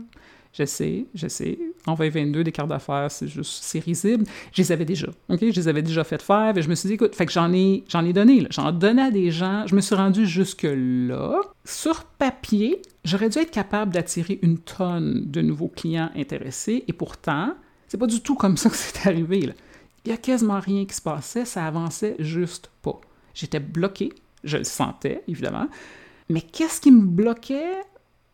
je 0.52 0.64
sais, 0.64 1.06
je 1.14 1.28
sais. 1.28 1.58
en 1.86 1.94
2022, 1.94 2.44
des 2.44 2.52
cartes 2.52 2.68
d'affaires, 2.68 3.10
c'est 3.10 3.26
juste, 3.26 3.62
c'est 3.62 3.78
risible. 3.78 4.24
Je 4.52 4.62
les 4.62 4.72
avais 4.72 4.84
déjà, 4.84 5.08
OK? 5.28 5.40
Je 5.40 5.46
les 5.46 5.68
avais 5.68 5.82
déjà 5.82 6.04
fait 6.04 6.20
faire, 6.20 6.56
et 6.56 6.62
je 6.62 6.68
me 6.68 6.74
suis 6.74 6.88
dit, 6.88 6.94
écoute, 6.94 7.14
fait 7.14 7.26
que 7.26 7.32
j'en 7.32 7.52
ai, 7.52 7.84
j'en 7.88 8.04
ai 8.04 8.12
donné, 8.12 8.46
J'en 8.50 8.68
ai 8.68 8.72
donné 8.72 9.02
à 9.02 9.10
des 9.10 9.30
gens, 9.30 9.66
je 9.66 9.74
me 9.74 9.80
suis 9.80 9.94
rendu 9.94 10.26
jusque-là. 10.26 11.40
Sur 11.64 12.04
papier, 12.04 12.82
j'aurais 13.04 13.30
dû 13.30 13.38
être 13.38 13.50
capable 13.50 13.92
d'attirer 13.92 14.38
une 14.42 14.58
tonne 14.58 15.24
de 15.26 15.40
nouveaux 15.40 15.68
clients 15.68 16.10
intéressés, 16.16 16.84
et 16.86 16.92
pourtant, 16.92 17.54
c'est 17.88 17.98
pas 17.98 18.06
du 18.06 18.20
tout 18.20 18.34
comme 18.34 18.56
ça 18.56 18.68
que 18.68 18.76
c'est 18.76 19.08
arrivé, 19.08 19.40
là. 19.40 19.52
Il 20.04 20.10
y 20.10 20.14
a 20.14 20.16
quasiment 20.16 20.58
rien 20.58 20.84
qui 20.84 20.94
se 20.94 21.00
passait, 21.00 21.44
ça 21.44 21.64
avançait 21.64 22.16
juste 22.18 22.70
pas. 22.82 23.00
J'étais 23.34 23.60
bloqué, 23.60 24.12
je 24.42 24.58
le 24.58 24.64
sentais, 24.64 25.22
évidemment. 25.28 25.68
Mais 26.28 26.40
qu'est-ce 26.40 26.80
qui 26.80 26.90
me 26.90 27.06
bloquait 27.06 27.82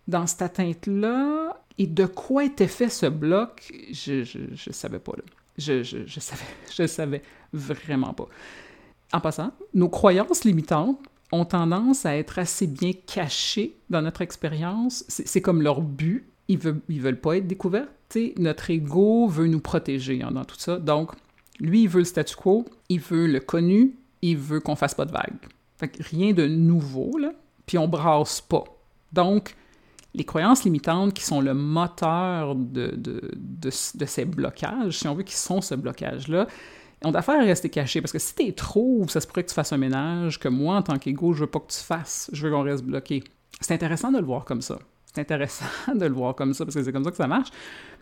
dans 0.07 0.27
cette 0.27 0.43
atteinte-là? 0.43 1.55
Et 1.78 1.87
de 1.87 2.06
quoi 2.06 2.44
était 2.44 2.66
fait 2.66 2.88
ce 2.88 3.06
bloc, 3.06 3.73
je, 3.92 4.25
je, 4.25 4.73
savais 4.73 4.99
pas. 4.99 5.12
Je, 5.56 5.82
je, 5.82 6.20
savais, 6.20 6.44
je 6.76 6.87
savais 6.87 7.23
vraiment 7.52 8.12
pas. 8.12 8.28
En 9.12 9.20
passant, 9.20 9.52
nos 9.75 9.88
croyances 9.88 10.44
limitantes 10.44 10.99
ont 11.30 11.44
tendance 11.44 12.04
à 12.04 12.16
être 12.16 12.38
assez 12.38 12.66
bien 12.66 12.92
cachées 12.92 13.76
dans 13.90 14.02
notre 14.02 14.23
expérience. 14.23 15.04
C'est 15.08 15.40
comme 15.40 15.62
leur 15.62 15.80
but. 15.80 16.26
Ils 16.49 16.58
veulent, 16.58 16.80
veulent 16.88 17.20
pas 17.20 17.37
être 17.37 17.47
découverts. 17.47 17.88
notre 18.38 18.70
ego 18.70 19.28
veut 19.28 19.47
nous 19.47 19.61
protéger 19.61 20.23
hein, 20.23 20.30
dans 20.32 20.44
tout 20.44 20.58
ça. 20.58 20.78
Donc, 20.78 21.12
lui, 21.61 21.82
il 21.82 21.88
veut 21.88 22.00
le 22.00 22.04
statu 22.04 22.35
quo, 22.37 22.64
il 22.88 23.00
veut 23.00 23.26
le 23.26 23.40
connu, 23.40 23.94
il 24.23 24.37
veut 24.37 24.61
qu'on 24.61 24.76
fasse 24.76 24.94
pas 24.94 25.04
de 25.04 25.12
vagues. 25.12 25.37
Fait 25.76 25.92
rien 26.00 26.32
de 26.32 26.47
nouveau, 26.47 27.18
là, 27.18 27.32
puis 27.66 27.76
on 27.76 27.87
brasse 27.87 28.40
pas. 28.40 28.64
Donc, 29.12 29.54
les 30.15 30.25
croyances 30.25 30.65
limitantes 30.65 31.15
qui 31.15 31.23
sont 31.23 31.41
le 31.41 31.55
moteur 31.55 32.55
de, 32.55 32.95
de, 32.97 33.31
de, 33.37 33.71
ces 33.71 34.25
blocages, 34.25 34.99
si 34.99 35.09
on 35.09 35.15
veut 35.15 35.23
qu'ils 35.23 35.37
sont 35.37 35.61
ce 35.61 35.75
blocage-là, 35.75 36.47
ont 37.05 37.12
affaire 37.12 37.41
à 37.41 37.45
rester 37.45 37.69
cachés. 37.69 38.00
Parce 38.00 38.12
que 38.12 38.19
si 38.19 38.35
tu 38.35 38.45
es 38.45 38.53
trop, 38.53 39.05
ça 39.09 39.21
se 39.21 39.27
pourrait 39.27 39.45
que 39.45 39.50
tu 39.50 39.55
fasses 39.55 39.73
un 39.73 39.79
ménage 39.79 40.38
que 40.38 40.49
moi, 40.49 40.77
en 40.77 40.83
tant 40.83 40.99
qu'ego, 40.99 41.33
je 41.33 41.41
veux 41.41 41.47
pas 41.50 41.61
que 41.61 41.73
tu 41.73 41.79
fasses. 41.79 42.31
Je 42.33 42.47
veux 42.47 42.53
qu'on 42.53 42.62
reste 42.62 42.85
bloqué. 42.85 43.23
C'est 43.61 43.75
intéressant 43.75 44.11
de 44.11 44.19
le 44.19 44.25
voir 44.25 44.45
comme 44.45 44.62
ça. 44.62 44.79
C'est 45.07 45.21
intéressant 45.21 45.67
de 45.95 46.07
le 46.07 46.15
voir 46.15 46.35
comme 46.35 46.55
ça, 46.55 46.65
parce 46.65 46.75
que 46.75 46.83
c'est 46.83 46.93
comme 46.93 47.05
ça 47.05 47.11
que 47.11 47.17
ça 47.17 47.29
marche. 47.29 47.50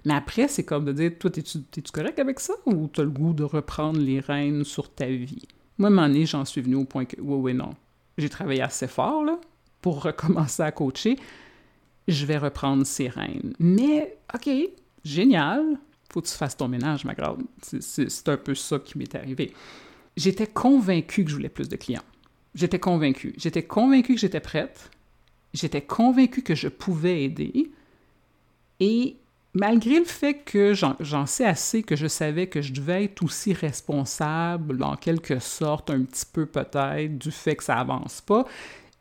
Mais 0.04 0.14
après, 0.14 0.48
c'est 0.48 0.64
comme 0.64 0.84
de 0.84 0.92
dire, 0.92 1.12
toi, 1.18 1.30
es-tu 1.36 1.92
correct 1.92 2.18
avec 2.18 2.40
ça 2.40 2.54
ou 2.64 2.88
tu 2.88 3.00
as 3.00 3.04
le 3.04 3.10
goût 3.10 3.32
de 3.32 3.44
reprendre 3.44 3.98
les 3.98 4.20
rênes 4.20 4.64
sur 4.64 4.92
ta 4.92 5.06
vie? 5.06 5.46
Moi, 5.78 5.88
à 5.88 5.92
un 5.92 5.94
moment 5.94 6.08
donné, 6.08 6.26
j'en 6.26 6.44
suis 6.44 6.60
venu 6.60 6.76
au 6.76 6.84
point 6.84 7.04
que, 7.04 7.20
oui, 7.20 7.36
oui, 7.36 7.54
non. 7.54 7.70
J'ai 8.16 8.28
travaillé 8.28 8.62
assez 8.62 8.86
fort, 8.86 9.24
là, 9.24 9.38
pour 9.82 10.02
recommencer 10.04 10.62
à 10.62 10.72
coacher. 10.72 11.16
Je 12.08 12.26
vais 12.26 12.38
reprendre 12.38 12.84
ces 12.84 13.08
rênes. 13.08 13.54
Mais, 13.58 14.16
OK, 14.34 14.48
génial. 15.04 15.78
Faut 16.12 16.20
que 16.22 16.28
tu 16.28 16.34
fasses 16.34 16.56
ton 16.56 16.68
ménage, 16.68 17.04
ma 17.04 17.14
grande. 17.14 17.42
C'est 17.62 18.28
un 18.28 18.36
peu 18.36 18.54
ça 18.54 18.78
qui 18.78 18.96
m'est 18.96 19.14
arrivé. 19.14 19.52
J'étais 20.16 20.46
convaincue 20.46 21.24
que 21.24 21.30
je 21.30 21.36
voulais 21.36 21.48
plus 21.48 21.68
de 21.68 21.76
clients. 21.76 22.04
J'étais 22.54 22.78
convaincue. 22.78 23.34
J'étais 23.36 23.64
convaincue 23.64 24.14
que 24.14 24.20
j'étais 24.20 24.40
prête. 24.40 24.90
J'étais 25.52 25.82
convaincue 25.82 26.42
que 26.42 26.54
je 26.54 26.68
pouvais 26.68 27.24
aider. 27.24 27.70
Et 28.80 29.16
malgré 29.52 29.98
le 29.98 30.04
fait 30.04 30.34
que 30.34 30.74
j'en 30.74 31.26
sais 31.26 31.44
assez, 31.44 31.82
que 31.82 31.96
je 31.96 32.06
savais 32.06 32.46
que 32.46 32.62
je 32.62 32.72
devais 32.72 33.04
être 33.04 33.22
aussi 33.22 33.52
responsable, 33.52 34.82
en 34.82 34.96
quelque 34.96 35.38
sorte, 35.38 35.90
un 35.90 36.02
petit 36.02 36.26
peu 36.30 36.46
peut-être, 36.46 37.18
du 37.18 37.30
fait 37.30 37.56
que 37.56 37.64
ça 37.64 37.78
avance 37.78 38.20
pas, 38.20 38.46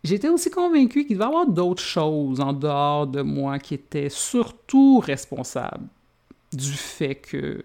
j'étais 0.05 0.29
aussi 0.29 0.49
convaincu 0.49 1.05
qu'il 1.05 1.17
devait 1.17 1.25
y 1.25 1.27
avoir 1.27 1.47
d'autres 1.47 1.83
choses 1.83 2.39
en 2.39 2.53
dehors 2.53 3.07
de 3.07 3.21
moi 3.21 3.59
qui 3.59 3.73
étaient 3.73 4.09
surtout 4.09 4.99
responsables 4.99 5.87
du 6.53 6.71
fait 6.71 7.15
qu'il 7.15 7.63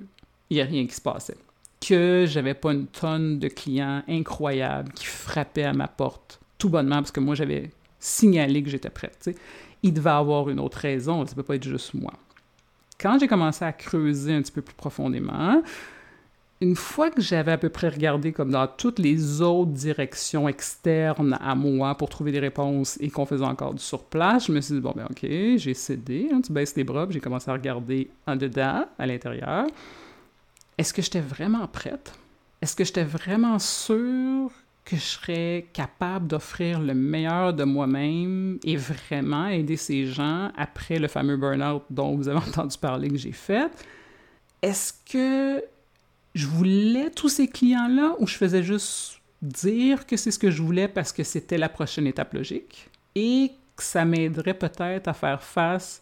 n'y 0.50 0.60
a 0.60 0.64
rien 0.64 0.86
qui 0.86 0.94
se 0.94 1.00
passait. 1.00 1.36
Que 1.80 2.26
j'avais 2.26 2.54
pas 2.54 2.72
une 2.72 2.86
tonne 2.86 3.38
de 3.38 3.48
clients 3.48 4.02
incroyables 4.08 4.92
qui 4.92 5.06
frappaient 5.06 5.64
à 5.64 5.72
ma 5.72 5.88
porte 5.88 6.40
tout 6.58 6.68
bonnement 6.68 6.96
parce 6.96 7.12
que 7.12 7.20
moi 7.20 7.34
j'avais 7.34 7.70
signalé 7.98 8.62
que 8.62 8.70
j'étais 8.70 8.90
prête. 8.90 9.30
Il 9.82 9.94
devait 9.94 10.10
avoir 10.10 10.50
une 10.50 10.60
autre 10.60 10.78
raison, 10.78 11.24
ça 11.24 11.34
peut 11.34 11.42
pas 11.42 11.54
être 11.54 11.64
juste 11.64 11.94
moi 11.94 12.12
quand 13.00 13.18
j'ai 13.18 13.28
commencé 13.28 13.64
à 13.64 13.72
creuser 13.72 14.34
un 14.34 14.42
petit 14.42 14.52
peu 14.52 14.62
plus 14.62 14.74
profondément, 14.74 15.62
une 16.62 16.76
fois 16.76 17.10
que 17.10 17.22
j'avais 17.22 17.52
à 17.52 17.58
peu 17.58 17.70
près 17.70 17.88
regardé 17.88 18.32
comme 18.32 18.50
dans 18.50 18.66
toutes 18.66 18.98
les 18.98 19.40
autres 19.40 19.70
directions 19.70 20.46
externes 20.46 21.38
à 21.40 21.54
moi 21.54 21.94
pour 21.94 22.10
trouver 22.10 22.32
des 22.32 22.38
réponses 22.38 22.98
et 23.00 23.08
qu'on 23.08 23.24
faisait 23.24 23.44
encore 23.44 23.72
du 23.72 23.82
surplace, 23.82 24.46
je 24.46 24.52
me 24.52 24.60
suis 24.60 24.74
dit, 24.74 24.80
bon, 24.80 24.92
ben 24.94 25.06
ok, 25.10 25.22
j'ai 25.22 25.74
cédé, 25.74 26.28
hein, 26.32 26.42
tu 26.42 26.52
baisses 26.52 26.76
les 26.76 26.84
bras, 26.84 27.06
j'ai 27.08 27.20
commencé 27.20 27.50
à 27.50 27.54
regarder 27.54 28.10
en 28.26 28.36
dedans, 28.36 28.84
à 28.98 29.06
l'intérieur. 29.06 29.66
Est-ce 30.76 30.92
que 30.92 31.00
j'étais 31.00 31.20
vraiment 31.20 31.66
prête? 31.66 32.12
Est-ce 32.60 32.76
que 32.76 32.84
j'étais 32.84 33.04
vraiment 33.04 33.58
sûre 33.58 34.50
que 34.84 34.96
je 34.96 35.02
serais 35.02 35.66
capable 35.72 36.26
d'offrir 36.26 36.78
le 36.80 36.92
meilleur 36.92 37.54
de 37.54 37.64
moi-même 37.64 38.58
et 38.64 38.76
vraiment 38.76 39.46
aider 39.46 39.76
ces 39.76 40.06
gens 40.06 40.50
après 40.58 40.98
le 40.98 41.08
fameux 41.08 41.38
burn-out 41.38 41.84
dont 41.88 42.16
vous 42.16 42.28
avez 42.28 42.38
entendu 42.48 42.76
parler 42.76 43.08
que 43.08 43.16
j'ai 43.16 43.32
fait? 43.32 43.70
Est-ce 44.60 44.92
que 45.10 45.64
je 46.34 46.46
voulais 46.46 47.10
tous 47.10 47.28
ces 47.28 47.48
clients-là 47.48 48.14
ou 48.18 48.26
je 48.26 48.36
faisais 48.36 48.62
juste 48.62 49.20
dire 49.42 50.06
que 50.06 50.16
c'est 50.16 50.30
ce 50.30 50.38
que 50.38 50.50
je 50.50 50.62
voulais 50.62 50.88
parce 50.88 51.12
que 51.12 51.24
c'était 51.24 51.58
la 51.58 51.68
prochaine 51.68 52.06
étape 52.06 52.34
logique 52.34 52.88
et 53.14 53.52
que 53.76 53.82
ça 53.82 54.04
m'aiderait 54.04 54.54
peut-être 54.54 55.08
à 55.08 55.14
faire 55.14 55.42
face 55.42 56.00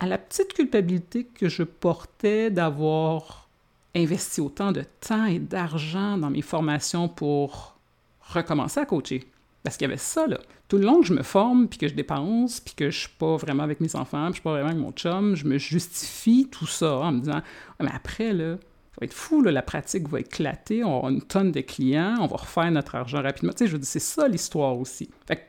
à 0.00 0.06
la 0.06 0.18
petite 0.18 0.52
culpabilité 0.52 1.24
que 1.24 1.48
je 1.48 1.62
portais 1.62 2.50
d'avoir 2.50 3.48
investi 3.96 4.40
autant 4.40 4.70
de 4.70 4.84
temps 5.00 5.24
et 5.24 5.38
d'argent 5.38 6.18
dans 6.18 6.30
mes 6.30 6.42
formations 6.42 7.08
pour 7.08 7.74
recommencer 8.20 8.80
à 8.80 8.86
coacher. 8.86 9.24
Parce 9.64 9.76
qu'il 9.76 9.88
y 9.88 9.90
avait 9.90 9.98
ça, 9.98 10.26
là. 10.26 10.38
Tout 10.68 10.76
le 10.76 10.84
long 10.84 11.00
que 11.00 11.06
je 11.06 11.14
me 11.14 11.22
forme, 11.22 11.66
puis 11.66 11.78
que 11.78 11.88
je 11.88 11.94
dépense, 11.94 12.60
puis 12.60 12.74
que 12.74 12.90
je 12.90 12.98
suis 13.00 13.16
pas 13.18 13.36
vraiment 13.36 13.62
avec 13.62 13.80
mes 13.80 13.96
enfants, 13.96 14.26
puis 14.26 14.34
je 14.34 14.34
suis 14.34 14.42
pas 14.42 14.52
vraiment 14.52 14.68
avec 14.68 14.80
mon 14.80 14.92
chum, 14.92 15.34
je 15.34 15.46
me 15.46 15.58
justifie 15.58 16.46
tout 16.50 16.66
ça 16.66 16.98
en 16.98 17.12
me 17.12 17.20
disant 17.20 17.40
Mais 17.80 17.90
après, 17.92 18.32
là, 18.32 18.56
va 19.00 19.04
être 19.04 19.14
fou, 19.14 19.42
la 19.42 19.62
pratique 19.62 20.08
va 20.08 20.20
éclater, 20.20 20.84
on 20.84 20.98
aura 20.98 21.10
une 21.10 21.22
tonne 21.22 21.52
de 21.52 21.60
clients, 21.60 22.16
on 22.20 22.26
va 22.26 22.36
refaire 22.36 22.70
notre 22.70 22.94
argent 22.94 23.22
rapidement. 23.22 23.52
Tu 23.52 23.58
sais, 23.58 23.66
je 23.66 23.72
veux 23.72 23.78
dire, 23.78 23.88
c'est 23.88 23.98
ça 24.00 24.28
l'histoire 24.28 24.78
aussi. 24.78 25.10
Fait 25.26 25.48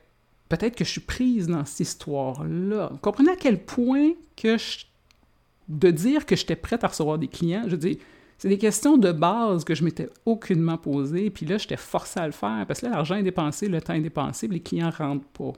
peut-être 0.49 0.75
que 0.75 0.83
je 0.83 0.89
suis 0.89 1.01
prise 1.01 1.47
dans 1.47 1.65
cette 1.65 1.81
histoire-là. 1.81 2.89
Vous 2.91 2.97
comprenez 2.97 3.31
à 3.31 3.35
quel 3.35 3.63
point 3.63 4.11
que 4.35 4.57
de 5.67 5.91
dire 5.91 6.25
que 6.25 6.35
j'étais 6.35 6.55
prête 6.55 6.83
à 6.83 6.87
recevoir 6.87 7.17
des 7.17 7.27
clients, 7.27 7.65
je 7.67 7.75
dis 7.75 7.99
c'est 8.39 8.47
des 8.47 8.57
questions 8.57 8.97
de 8.97 9.11
base 9.11 9.65
que 9.65 9.75
je 9.75 9.83
m'étais 9.83 10.09
aucunement 10.25 10.77
posées, 10.77 11.29
puis 11.29 11.45
là, 11.45 11.57
j'étais 11.57 11.77
forcé 11.77 12.21
à 12.21 12.25
le 12.25 12.31
faire, 12.31 12.65
parce 12.65 12.79
que 12.79 12.85
là, 12.85 12.93
l'argent 12.93 13.15
est 13.15 13.23
dépensé, 13.23 13.67
le 13.67 13.81
temps 13.81 13.93
est 13.93 14.01
dépensé, 14.01 14.47
les 14.47 14.61
clients 14.61 14.91
rentrent 14.91 15.27
pas. 15.27 15.51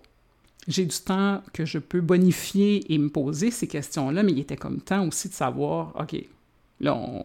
J'ai 0.67 0.85
du 0.85 0.97
temps 0.97 1.43
que 1.53 1.63
je 1.63 1.77
peux 1.77 2.01
bonifier 2.01 2.91
et 2.91 2.97
me 2.97 3.09
poser 3.09 3.51
ces 3.51 3.67
questions-là, 3.67 4.23
mais 4.23 4.31
il 4.31 4.39
était 4.39 4.57
comme 4.57 4.81
temps 4.81 5.07
aussi 5.07 5.29
de 5.29 5.33
savoir, 5.33 5.93
OK, 5.99 6.15
là, 6.79 6.95
on, 6.95 7.23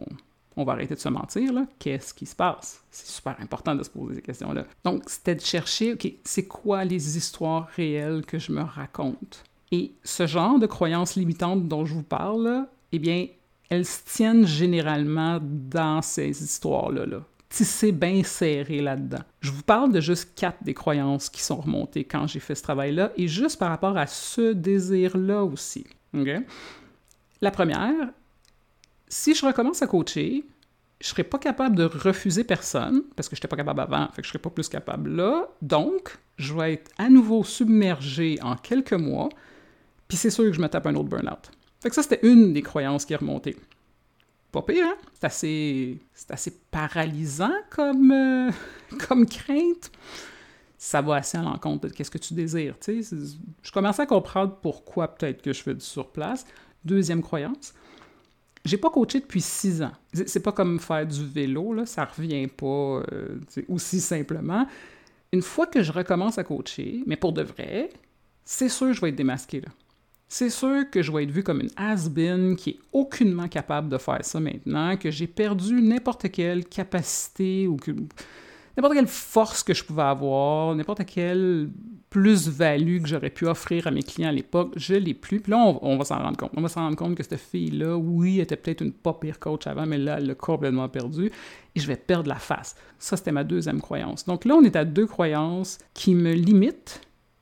va 0.63 0.73
arrêter 0.73 0.95
de 0.95 0.99
se 0.99 1.09
mentir, 1.09 1.53
là. 1.53 1.65
Qu'est-ce 1.79 2.13
qui 2.13 2.25
se 2.25 2.35
passe? 2.35 2.83
C'est 2.91 3.07
super 3.07 3.35
important 3.39 3.75
de 3.75 3.83
se 3.83 3.89
poser 3.89 4.15
ces 4.15 4.21
questions-là. 4.21 4.65
Donc, 4.83 5.03
c'était 5.07 5.35
de 5.35 5.41
chercher, 5.41 5.93
OK, 5.93 6.11
c'est 6.23 6.47
quoi 6.47 6.83
les 6.83 7.17
histoires 7.17 7.67
réelles 7.75 8.25
que 8.25 8.39
je 8.39 8.51
me 8.51 8.61
raconte? 8.61 9.43
Et 9.71 9.91
ce 10.03 10.27
genre 10.27 10.59
de 10.59 10.65
croyances 10.65 11.15
limitantes 11.15 11.67
dont 11.67 11.85
je 11.85 11.93
vous 11.93 12.03
parle, 12.03 12.67
eh 12.91 12.99
bien, 12.99 13.27
elles 13.69 13.85
se 13.85 13.99
tiennent 14.05 14.47
généralement 14.47 15.39
dans 15.41 16.01
ces 16.01 16.41
histoires-là. 16.41 17.05
Là. 17.05 17.23
Tissées 17.49 17.91
bien 17.91 18.23
serrées 18.23 18.81
là-dedans. 18.81 19.23
Je 19.41 19.51
vous 19.51 19.63
parle 19.63 19.91
de 19.91 19.99
juste 19.99 20.33
quatre 20.35 20.63
des 20.63 20.73
croyances 20.73 21.29
qui 21.29 21.41
sont 21.41 21.57
remontées 21.57 22.05
quand 22.05 22.27
j'ai 22.27 22.39
fait 22.39 22.55
ce 22.55 22.63
travail-là, 22.63 23.11
et 23.17 23.27
juste 23.27 23.59
par 23.59 23.69
rapport 23.69 23.97
à 23.97 24.07
ce 24.07 24.53
désir-là 24.53 25.43
aussi. 25.43 25.85
La 27.41 27.51
première, 27.51 28.09
si 29.07 29.33
je 29.33 29.45
recommence 29.45 29.81
à 29.81 29.87
coacher, 29.87 30.45
je 30.99 31.05
ne 31.05 31.09
serai 31.09 31.23
pas 31.23 31.37
capable 31.37 31.75
de 31.75 31.83
refuser 31.83 32.43
personne, 32.43 33.03
parce 33.15 33.29
que 33.29 33.35
je 33.35 33.39
n'étais 33.39 33.47
pas 33.47 33.55
capable 33.55 33.81
avant, 33.81 34.07
fait 34.07 34.21
que 34.21 34.23
je 34.23 34.29
ne 34.29 34.33
serai 34.33 34.39
pas 34.39 34.49
plus 34.49 34.67
capable 34.67 35.15
là. 35.15 35.47
Donc, 35.61 36.17
je 36.37 36.53
vais 36.53 36.73
être 36.73 36.91
à 36.97 37.09
nouveau 37.09 37.43
submergé 37.43 38.39
en 38.41 38.55
quelques 38.55 38.93
mois, 38.93 39.29
puis 40.07 40.17
c'est 40.17 40.31
sûr 40.31 40.45
que 40.45 40.53
je 40.53 40.61
me 40.61 40.67
tape 40.67 40.87
un 40.87 40.95
autre 40.95 41.09
burn-out. 41.09 41.51
Fait 41.81 41.89
que 41.89 41.95
ça, 41.95 42.01
c'était 42.01 42.25
une 42.27 42.53
des 42.53 42.63
croyances 42.63 43.05
qui 43.05 43.13
est 43.13 43.17
remontée. 43.17 43.55
Pas 44.51 44.61
pire, 44.63 44.85
hein? 44.87 44.95
C'est 45.13 45.25
assez, 45.25 45.99
assez 46.29 46.59
paralysant 46.71 47.53
comme, 47.69 48.11
euh, 48.11 48.51
comme 49.07 49.25
crainte. 49.27 49.91
Ça 50.79 51.01
va 51.01 51.15
assez 51.15 51.37
à 51.37 51.41
l'encontre 51.41 51.87
de 51.87 51.93
qu'est-ce 51.93 52.11
que 52.11 52.17
tu 52.17 52.33
désires, 52.33 52.75
tu 52.79 53.03
sais. 53.03 53.17
Je 53.61 53.71
commençais 53.71 54.03
à 54.03 54.05
comprendre 54.05 54.57
pourquoi 54.61 55.07
peut-être 55.15 55.41
que 55.41 55.53
je 55.53 55.61
fais 55.61 55.73
du 55.73 55.85
surplace. 55.85 56.45
Deuxième 56.85 57.21
croyance, 57.21 57.73
j'ai 58.67 58.77
pas 58.77 58.89
coaché 58.89 59.19
depuis 59.19 59.41
six 59.41 59.81
ans. 59.81 59.91
C'est 60.13 60.41
pas 60.41 60.51
comme 60.51 60.79
faire 60.79 61.05
du 61.05 61.25
vélo, 61.25 61.73
là, 61.73 61.85
ça 61.85 62.05
revient 62.05 62.47
pas 62.47 62.65
euh, 63.11 63.39
aussi 63.67 63.99
simplement. 63.99 64.67
Une 65.33 65.41
fois 65.41 65.67
que 65.67 65.81
je 65.81 65.91
recommence 65.91 66.37
à 66.37 66.43
coacher, 66.43 67.03
mais 67.05 67.15
pour 67.15 67.33
de 67.33 67.43
vrai, 67.43 67.89
c'est 68.45 68.69
sûr 68.69 68.87
que 68.87 68.93
je 68.93 69.01
vais 69.01 69.09
être 69.09 69.15
démasqué, 69.15 69.61
là 69.61 69.69
c'est 70.29 70.49
sûr 70.49 70.89
que 70.89 71.01
je 71.01 71.11
vais 71.11 71.23
être 71.23 71.31
vu 71.31 71.43
comme 71.43 71.61
une 71.61 71.71
has-been 71.77 72.55
qui 72.55 72.71
est 72.71 72.79
aucunement 72.91 73.47
capable 73.47 73.89
de 73.89 73.97
faire 73.97 74.23
ça 74.23 74.39
maintenant, 74.39 74.97
que 74.97 75.09
j'ai 75.09 75.27
perdu 75.27 75.81
n'importe 75.81 76.29
quelle 76.31 76.65
capacité 76.65 77.67
ou 77.67 77.77
que 77.77 77.91
n'importe 78.77 78.93
quelle 78.93 79.07
force 79.07 79.63
que 79.63 79.73
je 79.73 79.83
pouvais 79.83 80.03
avoir, 80.03 80.75
n'importe 80.75 81.03
quelle 81.05 81.69
plus-value 82.09 83.01
que 83.01 83.07
j'aurais 83.07 83.31
pu 83.31 83.47
offrir 83.47 83.87
à 83.87 83.91
mes 83.91 84.03
clients 84.03 84.29
à 84.29 84.31
l'époque, 84.31 84.73
je 84.77 84.93
l'ai 84.93 85.13
plus. 85.13 85.41
Puis 85.41 85.51
là, 85.51 85.57
on, 85.57 85.97
va 85.97 86.05
s'en 86.05 86.19
rendre 86.19 86.37
compte. 86.37 86.51
On 86.55 86.61
va 86.61 86.69
s'en 86.69 86.81
rendre 86.81 86.95
compte 86.95 87.15
que 87.15 87.23
cette 87.23 87.39
fille-là, 87.39 87.97
oui, 87.97 88.39
était 88.39 88.55
peut-être 88.55 88.81
une 88.81 88.93
pas 88.93 89.13
pire 89.13 89.39
coach 89.39 89.67
avant, 89.67 89.85
mais 89.85 89.97
là, 89.97 90.17
elle 90.17 90.27
l'a 90.27 90.35
complètement 90.35 90.87
perdu 90.87 91.31
et 91.75 91.79
je 91.79 91.87
vais 91.87 91.97
perdre 91.97 92.29
la 92.29 92.35
face. 92.35 92.75
Ça, 92.97 93.17
c'était 93.17 93.31
ma 93.31 93.43
deuxième 93.43 93.81
croyance. 93.81 94.25
Donc 94.25 94.45
là, 94.45 94.55
on 94.55 94.63
est 94.63 94.75
à 94.75 94.85
deux 94.85 95.07
croyances 95.07 95.79
qui 95.93 96.15
me 96.15 96.33
limitent 96.33 97.01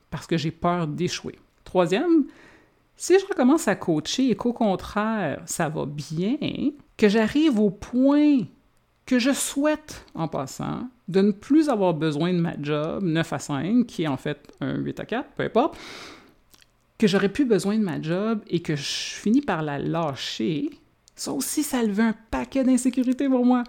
parce 0.09 0.25
que 0.25 0.37
j'ai 0.37 0.51
peur 0.51 0.87
d'échouer. 0.87 1.37
Troisième, 1.63 2.25
si 2.95 3.19
je 3.19 3.25
recommence 3.27 3.67
à 3.67 3.75
coacher 3.75 4.31
et 4.31 4.35
qu'au 4.35 4.53
contraire, 4.53 5.41
ça 5.45 5.69
va 5.69 5.85
bien, 5.85 6.37
que 6.97 7.09
j'arrive 7.09 7.59
au 7.59 7.69
point 7.69 8.39
que 9.05 9.19
je 9.19 9.31
souhaite, 9.31 10.05
en 10.15 10.27
passant, 10.27 10.87
de 11.07 11.21
ne 11.21 11.31
plus 11.31 11.69
avoir 11.69 11.93
besoin 11.93 12.33
de 12.33 12.39
ma 12.39 12.53
job 12.59 13.03
9 13.03 13.33
à 13.33 13.39
5, 13.39 13.85
qui 13.85 14.03
est 14.03 14.07
en 14.07 14.17
fait 14.17 14.39
un 14.61 14.77
8 14.77 14.99
à 14.99 15.05
4, 15.05 15.29
peu 15.35 15.43
importe, 15.43 15.77
que 16.97 17.07
j'aurais 17.07 17.29
plus 17.29 17.45
besoin 17.45 17.77
de 17.77 17.83
ma 17.83 18.01
job 18.01 18.41
et 18.47 18.61
que 18.61 18.75
je 18.75 18.83
finis 18.83 19.41
par 19.41 19.61
la 19.61 19.77
lâcher, 19.77 20.69
ça 21.15 21.31
aussi, 21.31 21.63
ça 21.63 21.83
levait 21.83 22.03
un 22.03 22.15
paquet 22.31 22.63
d'insécurité 22.63 23.29
pour 23.29 23.45
moi. 23.45 23.63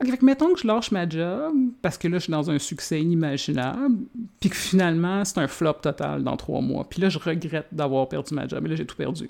Ok, 0.00 0.10
fait 0.10 0.18
que 0.18 0.24
mettons 0.24 0.52
que 0.52 0.60
je 0.60 0.66
lâche 0.66 0.90
ma 0.90 1.08
job 1.08 1.54
parce 1.80 1.96
que 1.96 2.08
là, 2.08 2.18
je 2.18 2.24
suis 2.24 2.30
dans 2.30 2.50
un 2.50 2.58
succès 2.58 3.00
inimaginable, 3.00 3.96
puis 4.40 4.50
que 4.50 4.56
finalement, 4.56 5.24
c'est 5.24 5.38
un 5.38 5.48
flop 5.48 5.74
total 5.74 6.22
dans 6.24 6.36
trois 6.36 6.60
mois. 6.60 6.88
Puis 6.88 7.00
là, 7.00 7.08
je 7.08 7.18
regrette 7.18 7.68
d'avoir 7.72 8.08
perdu 8.08 8.34
ma 8.34 8.46
job. 8.46 8.66
Et 8.66 8.68
là, 8.70 8.76
j'ai 8.76 8.86
tout 8.86 8.96
perdu. 8.96 9.28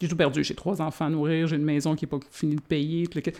J'ai 0.00 0.08
tout 0.08 0.16
perdu. 0.16 0.42
J'ai 0.42 0.54
trois 0.54 0.82
enfants 0.82 1.06
à 1.06 1.10
nourrir, 1.10 1.46
j'ai 1.46 1.56
une 1.56 1.64
maison 1.64 1.94
qui 1.94 2.04
n'est 2.04 2.10
pas 2.10 2.18
finie 2.30 2.56
de 2.56 2.60
payer. 2.60 3.06
Fait 3.12 3.22
que 3.22 3.30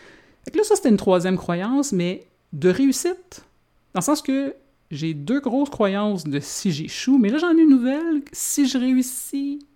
là, 0.57 0.63
ça, 0.63 0.77
c'était 0.77 0.91
une 0.91 0.97
troisième 0.97 1.37
croyance, 1.37 1.93
mais 1.93 2.27
de 2.55 2.71
réussite. 2.71 3.45
Dans 3.93 4.01
le 4.01 4.05
sens 4.05 4.23
que 4.23 4.55
j'ai 4.91 5.13
deux 5.13 5.41
grosses 5.41 5.71
croyances 5.71 6.25
de 6.25 6.41
si 6.41 6.73
j'échoue, 6.73 7.19
mais 7.19 7.29
là, 7.29 7.39
j'en 7.39 7.57
ai 7.57 7.61
une 7.61 7.69
nouvelle. 7.69 8.23
Si 8.33 8.67
je 8.67 8.79
réussis, 8.79 9.67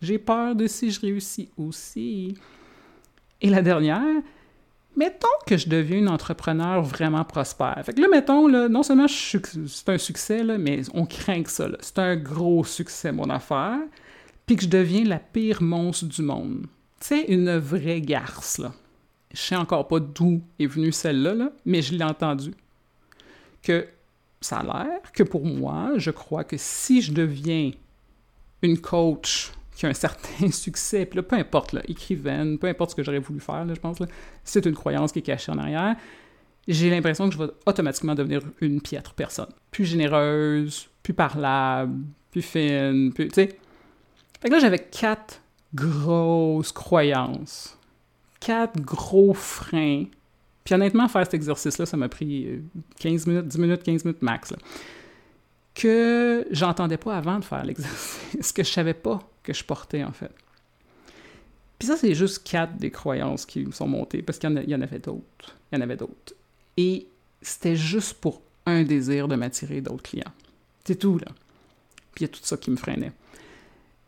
j'ai 0.00 0.18
peur 0.18 0.54
de 0.54 0.66
si 0.66 0.90
je 0.90 1.00
réussis 1.00 1.50
aussi. 1.56 2.34
Et 3.40 3.50
la 3.50 3.62
dernière, 3.62 4.22
mettons 4.96 5.26
que 5.46 5.56
je 5.56 5.68
deviens 5.68 5.98
une 5.98 6.08
entrepreneur 6.08 6.82
vraiment 6.82 7.24
prospère. 7.24 7.82
Fait 7.84 7.92
que 7.92 8.00
là, 8.00 8.08
mettons, 8.10 8.46
là, 8.46 8.68
non 8.68 8.82
seulement 8.82 9.08
c'est 9.08 9.88
un 9.88 9.98
succès, 9.98 10.44
là, 10.44 10.56
mais 10.56 10.82
on 10.94 11.06
craint 11.06 11.42
que 11.42 11.50
ça. 11.50 11.68
C'est 11.80 11.98
un 11.98 12.16
gros 12.16 12.64
succès, 12.64 13.12
mon 13.12 13.28
affaire. 13.28 13.80
Puis 14.46 14.56
que 14.56 14.62
je 14.62 14.68
deviens 14.68 15.04
la 15.04 15.18
pire 15.18 15.62
monstre 15.62 16.06
du 16.06 16.22
monde. 16.22 16.66
Sais, 17.00 17.24
une 17.28 17.56
vraie 17.56 18.00
garce, 18.00 18.58
là. 18.58 18.72
Je 19.34 19.40
sais 19.40 19.56
encore 19.56 19.88
pas 19.88 20.00
d'où 20.00 20.42
est 20.58 20.66
venue 20.66 20.92
celle-là, 20.92 21.34
là, 21.34 21.52
mais 21.64 21.82
je 21.82 21.94
l'ai 21.94 22.04
entendue. 22.04 22.54
Que 23.62 23.86
ça 24.40 24.58
a 24.58 24.62
l'air 24.62 25.12
que 25.12 25.22
pour 25.22 25.44
moi, 25.44 25.92
je 25.96 26.10
crois 26.10 26.44
que 26.44 26.56
si 26.58 27.02
je 27.02 27.12
deviens 27.12 27.72
une 28.62 28.80
coach 28.80 29.52
qui 29.74 29.86
a 29.86 29.88
un 29.88 29.94
certain 29.94 30.50
succès, 30.52 31.06
puis 31.06 31.20
peu 31.22 31.36
importe, 31.36 31.72
là, 31.72 31.82
écrivaine, 31.88 32.58
peu 32.58 32.68
importe 32.68 32.90
ce 32.90 32.96
que 32.96 33.02
j'aurais 33.02 33.18
voulu 33.18 33.40
faire, 33.40 33.64
là, 33.64 33.74
je 33.74 33.80
pense, 33.80 33.98
c'est 34.44 34.66
une 34.66 34.74
croyance 34.74 35.12
qui 35.12 35.18
est 35.18 35.22
cachée 35.22 35.50
en 35.50 35.58
arrière, 35.58 35.96
j'ai 36.66 36.90
l'impression 36.90 37.28
que 37.28 37.34
je 37.34 37.38
vais 37.38 37.50
automatiquement 37.66 38.14
devenir 38.14 38.40
une 38.60 38.80
piètre 38.80 39.14
personne. 39.14 39.50
Plus 39.70 39.84
généreuse, 39.84 40.88
plus 41.02 41.12
parlable, 41.12 42.04
plus 42.30 42.42
fine, 42.42 43.12
plus, 43.12 43.28
tu 43.28 43.34
sais. 43.34 43.58
Là, 44.48 44.58
j'avais 44.58 44.78
quatre 44.78 45.40
grosses 45.74 46.72
croyances, 46.72 47.78
quatre 48.44 48.80
gros 48.80 49.34
freins. 49.34 50.04
Puis 50.64 50.74
honnêtement, 50.74 51.08
faire 51.08 51.24
cet 51.24 51.34
exercice-là, 51.34 51.86
ça 51.86 51.96
m'a 51.96 52.08
pris 52.08 52.62
15 52.98 53.26
minutes, 53.26 53.48
10 53.48 53.58
minutes, 53.58 53.82
15 53.82 54.04
minutes 54.04 54.22
max. 54.22 54.50
Là 54.50 54.58
que 55.74 56.46
j'entendais 56.50 56.96
pas 56.96 57.16
avant 57.16 57.38
de 57.38 57.44
faire 57.44 57.64
l'exercice, 57.64 58.52
que 58.52 58.62
je 58.62 58.70
savais 58.70 58.94
pas 58.94 59.20
que 59.42 59.52
je 59.52 59.64
portais 59.64 60.04
en 60.04 60.12
fait. 60.12 60.30
Puis 61.78 61.88
ça, 61.88 61.96
c'est 61.96 62.14
juste 62.14 62.48
quatre 62.48 62.76
des 62.76 62.90
croyances 62.90 63.44
qui 63.44 63.66
me 63.66 63.72
sont 63.72 63.88
montées, 63.88 64.22
parce 64.22 64.38
qu'il 64.38 64.48
y, 64.68 64.74
en 64.74 64.80
avait 64.80 65.00
d'autres. 65.00 65.56
Il 65.70 65.76
y 65.76 65.78
en 65.78 65.82
avait 65.82 65.96
d'autres. 65.96 66.34
Et 66.76 67.08
c'était 67.42 67.74
juste 67.74 68.14
pour 68.14 68.40
un 68.64 68.84
désir 68.84 69.26
de 69.26 69.34
m'attirer 69.34 69.80
d'autres 69.80 70.04
clients. 70.04 70.32
C'est 70.84 70.98
tout, 70.98 71.18
là. 71.18 71.26
Puis 72.14 72.24
il 72.24 72.28
y 72.28 72.30
a 72.30 72.32
tout 72.32 72.40
ça 72.42 72.56
qui 72.56 72.70
me 72.70 72.76
freinait. 72.76 73.12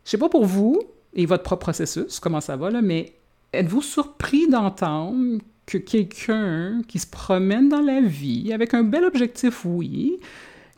Je 0.05 0.11
sais 0.11 0.19
pas 0.19 0.29
pour 0.29 0.47
vous 0.47 0.81
et 1.13 1.27
votre 1.27 1.43
propre 1.43 1.63
processus, 1.63 2.21
comment 2.21 2.41
ça 2.41 2.57
va, 2.57 2.71
là, 2.71 2.81
mais 2.81 3.13
êtes-vous 3.53 3.83
surpris 3.83 4.49
d'entendre 4.49 5.39
que 5.67 5.79
quelqu'un 5.79 6.83
qui 6.87 6.99
se 6.99 7.07
promène 7.07 7.69
dans 7.69 7.81
la 7.81 8.01
vie 8.01 8.53
avec 8.53 8.75
un 8.75 8.85
bel 8.85 9.05
objectif, 9.05 9.65
oui, 9.65 10.19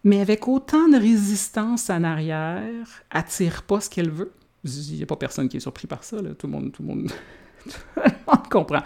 mais 0.05 0.21
avec 0.21 0.49
autant 0.49 0.89
de 0.89 0.97
résistance 0.97 1.91
en 1.91 2.05
arrière, 2.05 2.87
attire 3.11 3.63
pas 3.63 3.81
ce 3.81 3.91
qu'elle 3.91 4.11
veut? 4.11 4.33
Il 4.65 4.97
n'y 4.97 5.03
a 5.03 5.07
pas 5.07 5.17
personne 5.17 5.49
qui 5.49 5.59
est 5.59 5.61
surpris 5.61 5.87
par 5.87 6.05
ça. 6.05 6.17
Tout, 6.39 6.47
le 6.47 6.53
monde, 6.53 6.73
tout, 6.73 6.83
le 6.83 6.89
monde, 6.89 7.13
tout 7.65 7.73
le 7.97 8.11
monde 8.27 8.49
comprend. 8.51 8.83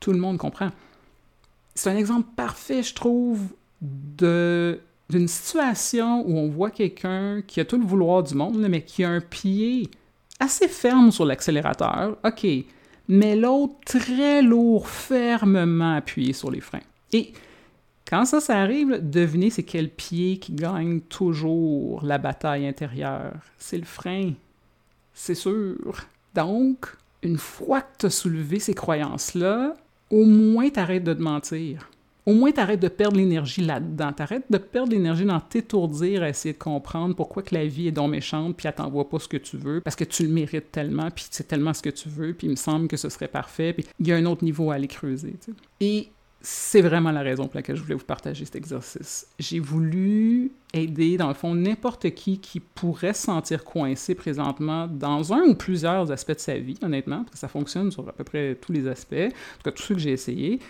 Tout 0.00 0.12
le 0.12 0.18
monde 0.18 0.38
comprend. 0.38 0.70
C'est 1.74 1.90
un 1.90 1.96
exemple 1.96 2.28
parfait, 2.34 2.82
je 2.82 2.94
trouve, 2.94 3.42
de 3.80 4.80
d'une 5.10 5.28
situation 5.28 6.22
où 6.26 6.36
on 6.36 6.50
voit 6.50 6.70
quelqu'un 6.70 7.40
qui 7.46 7.60
a 7.60 7.64
tout 7.64 7.78
le 7.78 7.86
vouloir 7.86 8.22
du 8.22 8.34
monde, 8.34 8.58
mais 8.68 8.82
qui 8.82 9.04
a 9.04 9.08
un 9.08 9.20
pied 9.20 9.88
assez 10.38 10.68
ferme 10.68 11.10
sur 11.10 11.24
l'accélérateur, 11.24 12.18
ok, 12.24 12.46
mais 13.08 13.36
l'autre 13.36 13.74
très 13.84 14.42
lourd, 14.42 14.88
fermement 14.88 15.94
appuyé 15.94 16.32
sur 16.32 16.50
les 16.50 16.60
freins. 16.60 16.80
Et 17.12 17.32
quand 18.08 18.24
ça, 18.24 18.40
ça 18.40 18.58
arrive, 18.58 19.00
devinez 19.02 19.50
c'est 19.50 19.62
quel 19.62 19.90
pied 19.90 20.38
qui 20.38 20.52
gagne 20.52 21.00
toujours 21.00 22.04
la 22.04 22.18
bataille 22.18 22.66
intérieure. 22.66 23.34
C'est 23.58 23.78
le 23.78 23.84
frein. 23.84 24.32
C'est 25.14 25.34
sûr. 25.34 26.06
Donc, 26.34 26.86
une 27.22 27.38
fois 27.38 27.80
que 27.80 27.98
tu 27.98 28.06
as 28.06 28.10
soulevé 28.10 28.60
ces 28.60 28.74
croyances-là, 28.74 29.74
au 30.10 30.24
moins 30.24 30.70
t'arrêtes 30.70 31.04
de 31.04 31.14
te 31.14 31.22
mentir. 31.22 31.90
Au 32.28 32.34
moins 32.34 32.52
t'arrêtes 32.52 32.80
de 32.80 32.88
perdre 32.88 33.16
l'énergie 33.16 33.62
là-dedans. 33.62 34.12
T'arrêtes 34.12 34.44
de 34.50 34.58
perdre 34.58 34.92
l'énergie 34.92 35.24
dans 35.24 35.40
t'étourdir 35.40 36.22
à 36.22 36.28
essayer 36.28 36.52
de 36.52 36.58
comprendre 36.58 37.16
pourquoi 37.16 37.42
que 37.42 37.54
la 37.54 37.64
vie 37.64 37.88
est 37.88 37.92
donc 37.92 38.10
méchante, 38.10 38.54
puis 38.54 38.68
elle 38.68 38.74
t'envoie 38.74 39.08
pas 39.08 39.18
ce 39.18 39.28
que 39.28 39.38
tu 39.38 39.56
veux, 39.56 39.80
parce 39.80 39.96
que 39.96 40.04
tu 40.04 40.24
le 40.24 40.28
mérites 40.28 40.70
tellement, 40.70 41.10
puis 41.10 41.24
c'est 41.30 41.48
tellement 41.48 41.72
ce 41.72 41.80
que 41.80 41.88
tu 41.88 42.10
veux, 42.10 42.34
puis 42.34 42.48
il 42.48 42.50
me 42.50 42.56
semble 42.56 42.86
que 42.86 42.98
ce 42.98 43.08
serait 43.08 43.28
parfait, 43.28 43.72
puis 43.72 43.86
il 43.98 44.08
y 44.08 44.12
a 44.12 44.16
un 44.16 44.26
autre 44.26 44.44
niveau 44.44 44.70
à 44.70 44.74
aller 44.74 44.88
creuser. 44.88 45.36
Et 45.80 46.10
c'est 46.42 46.82
vraiment 46.82 47.12
la 47.12 47.22
raison 47.22 47.46
pour 47.46 47.56
laquelle 47.56 47.76
je 47.76 47.82
voulais 47.82 47.94
vous 47.94 48.04
partager 48.04 48.44
cet 48.44 48.56
exercice. 48.56 49.26
J'ai 49.38 49.58
voulu 49.58 50.52
aider, 50.74 51.16
dans 51.16 51.28
le 51.28 51.34
fond, 51.34 51.54
n'importe 51.54 52.10
qui 52.10 52.40
qui 52.40 52.60
pourrait 52.60 53.14
se 53.14 53.22
sentir 53.22 53.64
coincé 53.64 54.14
présentement 54.14 54.86
dans 54.86 55.32
un 55.32 55.44
ou 55.44 55.54
plusieurs 55.54 56.12
aspects 56.12 56.34
de 56.34 56.40
sa 56.40 56.58
vie, 56.58 56.76
honnêtement, 56.82 57.20
parce 57.20 57.30
que 57.30 57.38
ça 57.38 57.48
fonctionne 57.48 57.90
sur 57.90 58.06
à 58.06 58.12
peu 58.12 58.24
près 58.24 58.54
tous 58.54 58.72
les 58.72 58.86
aspects, 58.86 59.14
en 59.14 59.28
tout 59.28 59.62
cas 59.64 59.70
tous 59.70 59.82
ceux 59.82 59.94
que 59.94 60.00
j'ai 60.02 60.12
essayé. 60.12 60.60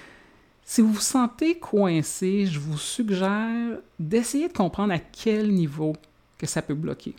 Si 0.71 0.83
vous 0.83 0.93
vous 0.93 1.01
sentez 1.01 1.59
coincé, 1.59 2.45
je 2.45 2.61
vous 2.61 2.77
suggère 2.77 3.79
d'essayer 3.99 4.49
de 4.49 4.53
comprendre 4.53 4.93
à 4.93 4.99
quel 4.99 5.51
niveau 5.51 5.95
que 6.37 6.47
ça 6.47 6.61
peut 6.61 6.75
bloquer. 6.75 7.15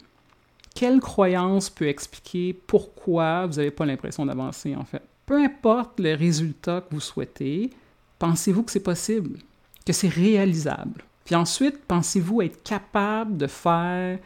Quelle 0.76 1.00
croyance 1.00 1.68
peut 1.72 1.88
expliquer 1.88 2.54
pourquoi 2.54 3.48
vous 3.48 3.56
n'avez 3.56 3.72
pas 3.72 3.88
l'impression 3.88 4.24
d'avancer, 4.24 4.76
en 4.76 4.86
fait? 4.86 5.02
Peu 5.26 5.44
importe 5.44 6.00
le 6.00 6.14
résultat 6.14 6.82
que 6.82 6.94
vous 6.94 7.02
souhaitez, 7.02 7.72
pensez-vous 8.20 8.62
que 8.62 8.72
c'est 8.72 8.82
possible, 8.82 9.40
que 9.84 9.94
c'est 9.94 10.10
réalisable? 10.10 11.04
Puis 11.26 11.34
ensuite, 11.34 11.80
pensez-vous 11.88 12.44
être 12.44 12.62
capable 12.62 13.36
de 13.36 13.48
faire, 13.48 14.20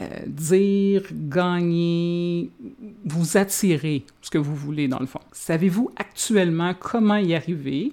euh, 0.00 0.08
dire, 0.26 1.02
gagner, 1.12 2.50
vous 3.04 3.36
attirer 3.36 4.06
ce 4.22 4.30
que 4.30 4.38
vous 4.38 4.56
voulez 4.56 4.88
dans 4.88 5.00
le 5.00 5.06
fond? 5.06 5.20
Savez-vous 5.32 5.90
actuellement 5.96 6.72
comment 6.72 7.16
y 7.16 7.34
arriver? 7.34 7.92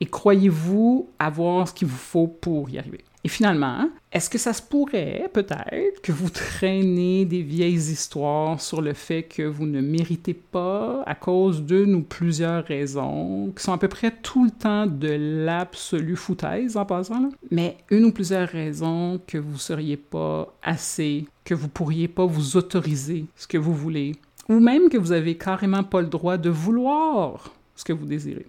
Et 0.00 0.06
croyez-vous 0.06 1.08
avoir 1.18 1.68
ce 1.68 1.74
qu'il 1.74 1.88
vous 1.88 1.96
faut 1.96 2.26
pour 2.26 2.70
y 2.70 2.78
arriver? 2.78 3.04
Et 3.22 3.28
finalement, 3.28 3.90
est-ce 4.12 4.30
que 4.30 4.38
ça 4.38 4.54
se 4.54 4.62
pourrait 4.62 5.28
peut-être 5.34 6.00
que 6.02 6.10
vous 6.10 6.30
traînez 6.30 7.26
des 7.26 7.42
vieilles 7.42 7.74
histoires 7.74 8.60
sur 8.62 8.80
le 8.80 8.94
fait 8.94 9.24
que 9.24 9.42
vous 9.42 9.66
ne 9.66 9.82
méritez 9.82 10.32
pas 10.32 11.02
à 11.04 11.14
cause 11.14 11.62
d'une 11.62 11.94
ou 11.94 12.02
plusieurs 12.02 12.64
raisons, 12.64 13.52
qui 13.54 13.62
sont 13.62 13.74
à 13.74 13.78
peu 13.78 13.88
près 13.88 14.10
tout 14.10 14.44
le 14.44 14.50
temps 14.50 14.86
de 14.86 15.44
l'absolue 15.44 16.16
foutaise 16.16 16.78
en 16.78 16.86
passant, 16.86 17.28
mais 17.50 17.76
une 17.90 18.06
ou 18.06 18.12
plusieurs 18.12 18.48
raisons 18.48 19.20
que 19.26 19.36
vous 19.36 19.52
ne 19.52 19.58
seriez 19.58 19.98
pas 19.98 20.54
assez, 20.62 21.26
que 21.44 21.54
vous 21.54 21.68
pourriez 21.68 22.08
pas 22.08 22.24
vous 22.24 22.56
autoriser 22.56 23.26
ce 23.36 23.46
que 23.46 23.58
vous 23.58 23.74
voulez, 23.74 24.12
ou 24.48 24.60
même 24.60 24.88
que 24.88 24.96
vous 24.96 25.12
avez 25.12 25.36
carrément 25.36 25.84
pas 25.84 26.00
le 26.00 26.06
droit 26.08 26.38
de 26.38 26.48
vouloir 26.48 27.52
ce 27.76 27.84
que 27.84 27.92
vous 27.92 28.06
désirez. 28.06 28.46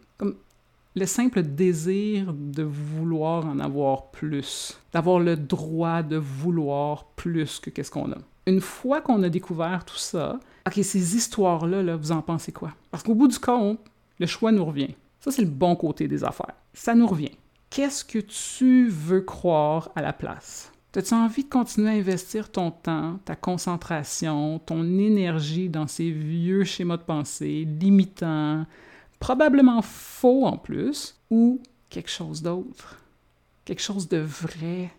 Le 0.94 1.06
simple 1.06 1.42
désir 1.42 2.34
de 2.34 2.64
vouloir 2.64 3.46
en 3.46 3.60
avoir 3.60 4.12
plus, 4.12 4.78
d'avoir 4.92 5.20
le 5.20 5.38
droit 5.38 6.04
de 6.04 6.18
vouloir 6.18 7.06
plus 7.16 7.60
que 7.60 7.70
qu'est-ce 7.70 7.92
qu'on 7.92 8.12
a. 8.12 8.18
une 8.46 8.60
fois 8.60 9.02
qu'on 9.02 9.24
a 9.24 9.30
découvert 9.30 9.86
tout 9.86 9.98
ça, 9.98 10.40
OK, 10.68 10.74
ces 10.84 11.16
histoires-là, 11.16 11.82
là, 11.82 11.96
vous 11.96 12.12
en 12.12 12.22
pensez 12.22 12.52
quoi? 12.52 12.74
Parce 12.92 13.04
qu'au 13.04 13.16
bout 13.16 13.28
du 13.28 13.40
compte, 13.40 13.80
le 14.20 14.26
choix 14.26 14.52
nous 14.52 14.66
revient. 14.66 14.94
Ça, 15.22 15.32
c'est 15.32 15.42
le 15.42 15.48
bon 15.48 15.76
côté 15.76 16.08
des 16.08 16.24
affaires. 16.24 16.56
Ça 16.74 16.94
nous 16.94 17.08
revient. 17.08 17.32
Qu'est-ce 17.70 18.04
que 18.04 18.20
tu 18.20 18.90
veux 18.90 19.22
croire 19.22 19.92
à 19.96 20.02
la 20.02 20.14
place? 20.14 20.72
As-tu 20.94 21.14
envie 21.14 21.46
de 21.46 21.50
continuer 21.50 21.90
à 21.90 21.94
investir 21.94 22.52
ton 22.52 22.70
temps, 22.70 23.18
ta 23.24 23.38
concentration, 23.38 24.60
ton 24.60 24.84
énergie 25.00 25.70
dans 25.70 25.88
ces 25.88 26.12
vieux 26.12 26.66
schémas 26.66 26.98
de 26.98 27.04
pensée 27.04 27.66
limitants, 27.80 28.66
probablement 29.22 29.82
faux 29.82 30.46
en 30.46 30.58
plus, 30.58 31.16
ou 31.30 31.62
quelque 31.90 32.10
chose 32.10 32.42
d'autre? 32.42 32.98
Quelque 33.64 33.82
chose 33.82 34.10
de 34.10 34.18
vrai, 34.18 34.92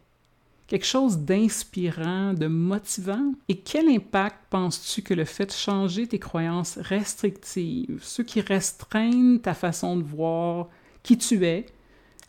quelque 0.68 0.86
chose 0.86 1.18
d'inspirant, 1.18 2.32
de 2.32 2.46
motivant? 2.46 3.34
Et 3.48 3.58
quel 3.58 3.88
impact 3.88 4.38
penses-tu 4.48 5.02
que 5.02 5.12
le 5.12 5.24
fait 5.24 5.46
de 5.46 5.50
changer 5.52 6.06
tes 6.06 6.20
croyances 6.20 6.78
restrictives, 6.78 7.98
ceux 8.02 8.22
qui 8.22 8.40
restreignent 8.40 9.40
ta 9.40 9.54
façon 9.54 9.96
de 9.96 10.04
voir 10.04 10.68
qui 11.02 11.18
tu 11.18 11.44
es, 11.44 11.66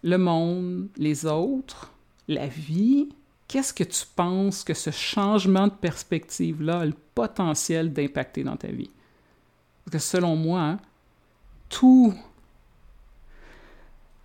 le 0.02 0.18
monde, 0.18 0.90
les 0.98 1.28
autres, 1.28 1.94
la 2.28 2.48
vie, 2.48 3.10
qu'est-ce 3.48 3.74
que 3.74 3.84
tu 3.84 4.04
penses 4.16 4.64
que 4.64 4.74
ce 4.74 4.90
changement 4.90 5.68
de 5.68 5.74
perspective-là 5.74 6.80
a 6.80 6.86
le 6.86 6.96
potentiel 7.14 7.94
d'impacter 7.94 8.44
dans 8.44 8.58
ta 8.58 8.70
vie? 8.70 8.90
Parce 9.86 9.94
que 9.94 10.18
selon 10.18 10.36
moi, 10.36 10.62
hein, 10.62 10.80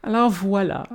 Alors 0.02 0.30
voilà, 0.30 0.86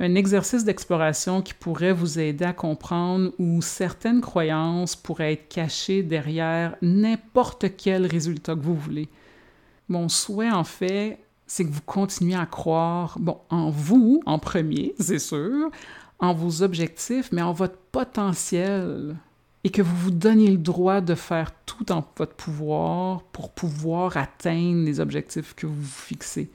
un 0.00 0.14
exercice 0.14 0.64
d'exploration 0.64 1.40
qui 1.42 1.54
pourrait 1.54 1.92
vous 1.92 2.18
aider 2.18 2.44
à 2.44 2.52
comprendre 2.52 3.32
où 3.38 3.62
certaines 3.62 4.20
croyances 4.20 4.96
pourraient 4.96 5.34
être 5.34 5.48
cachées 5.48 6.02
derrière 6.02 6.76
n'importe 6.82 7.76
quel 7.76 8.06
résultat 8.06 8.54
que 8.54 8.60
vous 8.60 8.76
voulez. 8.76 9.08
Mon 9.88 10.08
souhait, 10.08 10.50
en 10.50 10.64
fait, 10.64 11.18
c'est 11.46 11.64
que 11.64 11.70
vous 11.70 11.82
continuiez 11.84 12.36
à 12.36 12.46
croire, 12.46 13.16
bon, 13.18 13.38
en 13.50 13.70
vous, 13.70 14.22
en 14.26 14.38
premier, 14.38 14.94
c'est 15.00 15.18
sûr, 15.18 15.70
en 16.18 16.32
vos 16.32 16.62
objectifs, 16.62 17.30
mais 17.32 17.42
en 17.42 17.52
votre 17.52 17.78
potentiel, 17.92 19.16
et 19.64 19.70
que 19.70 19.82
vous 19.82 19.96
vous 19.96 20.10
donniez 20.10 20.50
le 20.50 20.58
droit 20.58 21.00
de 21.00 21.14
faire 21.14 21.50
tout 21.64 21.90
en 21.90 22.04
votre 22.16 22.34
pouvoir 22.34 23.22
pour 23.32 23.50
pouvoir 23.50 24.16
atteindre 24.16 24.84
les 24.84 25.00
objectifs 25.00 25.54
que 25.54 25.66
vous 25.66 25.74
vous 25.74 25.88
fixez, 25.88 26.50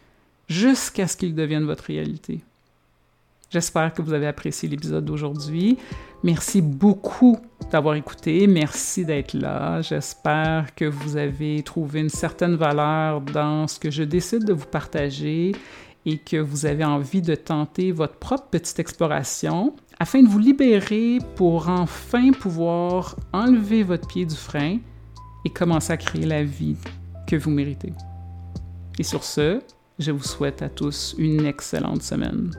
jusqu'à 0.48 1.08
ce 1.08 1.17
qu'ils 1.17 1.36
deviennent 1.36 1.65
votre 1.65 1.86
réalité. 1.86 2.41
J'espère 3.50 3.95
que 3.95 4.04
vous 4.04 4.13
avez 4.13 4.28
apprécié 4.28 4.69
l'épisode 4.69 5.06
d'aujourd'hui. 5.06 5.78
Merci 6.24 6.62
beaucoup 6.62 7.39
d'avoir 7.72 7.95
écouté. 7.95 8.45
Merci 8.45 9.06
d'être 9.06 9.34
là. 9.34 9.82
J'espère 9.82 10.76
que 10.76 10.86
vous 10.86 11.17
avez 11.17 11.63
trouvé 11.63 12.02
une 12.02 12.10
certaine 12.10 12.56
valeur 12.56 13.22
dans 13.22 13.67
ce 13.67 13.80
que 13.80 13.89
je 13.89 14.04
décide 14.04 14.43
de 14.43 14.54
vous 14.54 14.67
partager 14.67 15.54
et 16.06 16.17
que 16.19 16.38
vous 16.38 16.67
avez 16.67 16.86
envie 16.86 17.24
de 17.24 17.34
tenter 17.34 17.91
votre 17.91 18.15
propre 18.15 18.45
petite 18.52 18.80
exploration 18.80 19.74
afin 19.99 20.23
de 20.23 20.27
vous 20.27 20.39
libérer 20.39 21.19
pour 21.35 21.67
enfin 21.67 22.31
pouvoir 22.31 23.17
enlever 23.33 23.83
votre 23.83 24.07
pied 24.07 24.25
du 24.25 24.35
frein 24.35 24.77
et 25.45 25.49
commencer 25.49 25.93
à 25.93 25.97
créer 25.97 26.25
la 26.25 26.43
vie 26.43 26.77
que 27.27 27.35
vous 27.35 27.51
méritez. 27.51 27.93
Et 28.97 29.03
sur 29.03 29.23
ce, 29.23 29.62
je 29.99 30.12
vous 30.12 30.23
souhaite 30.23 30.62
à 30.62 30.69
tous 30.69 31.15
une 31.17 31.45
excellente 31.45 32.01
semaine. 32.01 32.51